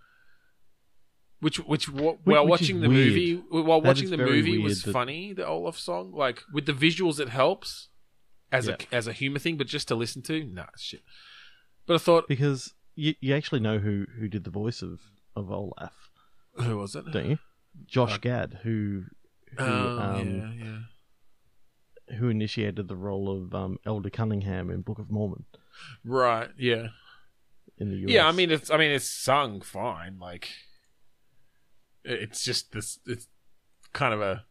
[1.41, 3.09] Which, which, while which watching the weird.
[3.09, 5.35] movie, while That watching the movie was that- funny.
[5.35, 7.89] The Olaf song, like with the visuals, it helps.
[8.53, 8.77] as Yeah.
[8.93, 11.03] a as a humor thing, but just to listen to, nah, shit.
[11.87, 15.01] But I thought, Because you, you actually know who, who did the voice of,
[15.37, 16.11] of Olaf,
[16.55, 17.05] who was it?
[17.13, 17.39] don't you?
[17.87, 19.05] Josh Uh, Gad, who
[19.59, 20.65] who, Oh, um, yeah,
[22.09, 22.17] yeah.
[22.19, 25.45] who initiated the role of um, Elder Cunningham in Book of Mormon
[26.05, 26.89] Right, yeah.
[27.79, 28.11] in the US.
[28.11, 30.19] Yeah, I mean it's I mean it's sung fine.
[30.19, 30.49] Like
[32.05, 33.29] it's just this it's
[33.93, 34.45] kind of a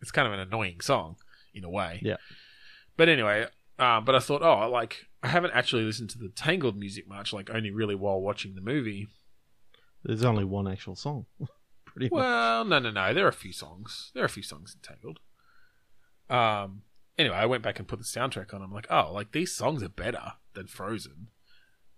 [0.00, 1.16] it's kind of an annoying song
[1.54, 2.00] in a way.
[2.02, 2.16] Yeah.
[2.96, 3.46] But anyway,
[3.78, 7.32] uh, but I thought, oh, like I haven't actually listened to the Tangled music much,
[7.32, 9.08] like only really while watching the movie.
[10.04, 11.26] there's only one actual song.
[11.84, 12.12] Pretty much.
[12.18, 13.14] Well, no, no, no.
[13.14, 14.10] There are a few songs.
[14.14, 15.20] There are a few songs in Tangled.
[16.28, 16.82] Um.
[17.18, 18.62] Anyway, I went back and put the soundtrack on.
[18.62, 21.28] I'm like, oh, like these songs are better than Frozen.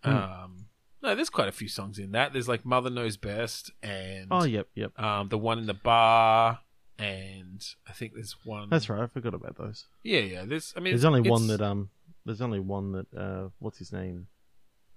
[0.04, 0.10] Hmm.
[0.10, 0.64] Um.
[1.02, 2.32] No, there's quite a few songs in that.
[2.32, 4.98] There's like Mother Knows Best and Oh, yep, yep.
[4.98, 6.58] um the one in the bar
[6.98, 8.68] and I think there's one.
[8.70, 9.02] That's right.
[9.02, 9.86] I forgot about those.
[10.02, 10.44] Yeah, yeah.
[10.44, 10.74] There's.
[10.76, 11.90] I mean, There's it's- only one that um.
[12.24, 13.48] There's only one that uh.
[13.60, 14.26] What's his name?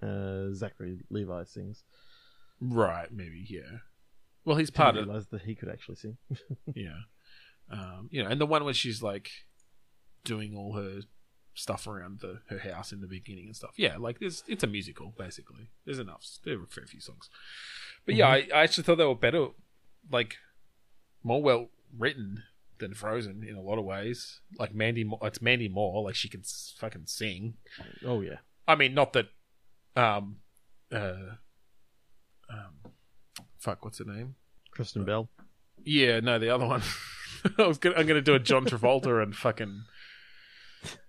[0.02, 1.84] Uh, Zachary Levi sings.
[2.60, 3.10] Right.
[3.12, 3.44] Maybe.
[3.48, 3.78] Yeah.
[4.44, 5.08] Well, he's part Didn't of.
[5.10, 6.16] realize that he could actually sing.
[6.74, 6.98] Yeah.
[7.70, 9.30] Um, you know, and the one where she's like
[10.24, 11.00] doing all her
[11.54, 13.74] stuff around the her house in the beginning and stuff.
[13.76, 15.70] Yeah, like there's it's a musical basically.
[15.84, 16.24] There's enough.
[16.44, 17.28] There are a fair few songs,
[18.06, 19.48] but yeah, I, I actually thought they were better,
[20.10, 20.36] like
[21.22, 22.42] more well written
[22.78, 24.40] than Frozen in a lot of ways.
[24.58, 26.02] Like Mandy, it's Mandy Moore.
[26.02, 26.42] Like she can
[26.78, 27.54] fucking sing.
[28.04, 28.38] oh yeah.
[28.66, 29.26] I mean, not that.
[29.94, 30.36] Um,
[30.90, 31.36] uh,
[32.48, 32.92] um,
[33.58, 34.36] fuck, what's her name?
[34.70, 35.28] Kristen Bell.
[35.84, 36.82] Yeah, no, the other one.
[37.58, 39.84] I was gonna, I'm going to do a John Travolta and fucking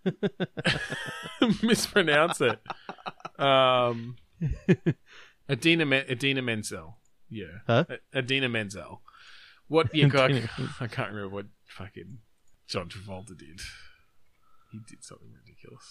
[1.64, 2.60] mispronounce it.
[3.40, 4.16] Um,
[5.50, 6.98] Idina Men- Idina Menzel.
[7.30, 7.86] Yeah, Huh?
[8.14, 9.02] A- Idina Menzel.
[9.68, 9.94] What?
[9.94, 10.50] Yeah, God, Idina
[10.80, 12.20] I can't remember what fucking
[12.68, 13.62] John Travolta did.
[14.72, 15.84] He did something ridiculous.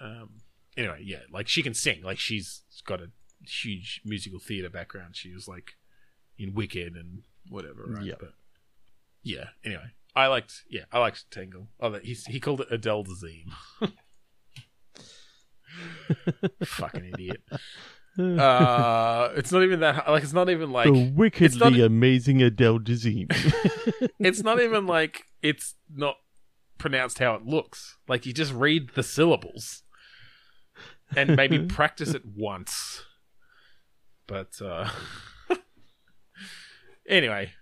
[0.00, 0.40] Um.
[0.76, 2.02] Anyway, yeah, like she can sing.
[2.02, 3.10] Like she's got a
[3.46, 5.16] huge musical theater background.
[5.16, 5.72] She was like
[6.38, 8.04] in Wicked and whatever, right?
[8.04, 8.14] Yeah.
[8.18, 8.32] But
[9.22, 9.44] yeah.
[9.64, 9.90] Anyway,
[10.20, 10.62] I liked.
[10.68, 11.68] Yeah, I liked Tangle.
[11.80, 13.52] Oh, that- he he called it Adele Dazeem.
[16.64, 17.42] Fucking idiot.
[18.18, 20.08] Uh, it's not even that.
[20.08, 20.92] Like, it's not even like.
[20.92, 23.30] the wickedly not- amazing Adele Dazeem.
[24.18, 26.16] It's not even like it's not
[26.76, 27.96] pronounced how it looks.
[28.06, 29.82] Like you just read the syllables
[31.16, 33.02] and maybe practice it once.
[34.26, 34.90] But uh
[37.08, 37.52] anyway,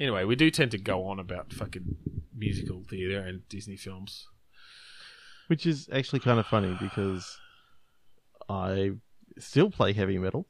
[0.00, 1.96] anyway, we do tend to go on about fucking
[2.36, 4.26] musical theater and Disney films.
[5.48, 7.38] Which is actually kind of funny because
[8.48, 8.92] I
[9.38, 10.46] still play heavy metal.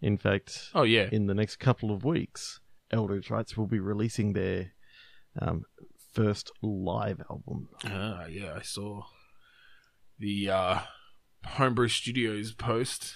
[0.00, 2.60] In fact, Oh yeah, in the next couple of weeks,
[2.90, 4.72] Eldritch Rights will be releasing their
[5.40, 5.64] um,
[6.12, 7.68] first live album.
[7.86, 9.04] ah yeah, I saw
[10.18, 10.78] the uh
[11.46, 13.14] Homebrew Studios post.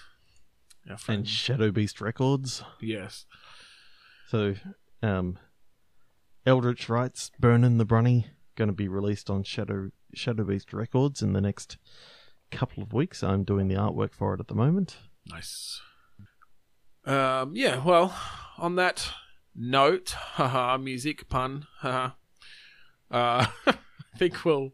[1.08, 2.62] And Shadow Beast Records.
[2.80, 3.26] yes,
[4.28, 4.54] So,
[5.02, 5.38] um,
[6.44, 11.32] Eldritch Rights, Burnin' the Brunny, going to be released on Shadow Shadow Beast Records in
[11.32, 11.76] the next
[12.50, 13.22] couple of weeks.
[13.22, 14.96] I'm doing the artwork for it at the moment.
[15.26, 15.80] Nice.
[17.04, 18.16] Um, yeah, well,
[18.58, 19.10] on that
[19.54, 22.10] note, haha, music pun, haha.
[23.10, 24.72] Uh, I think we'll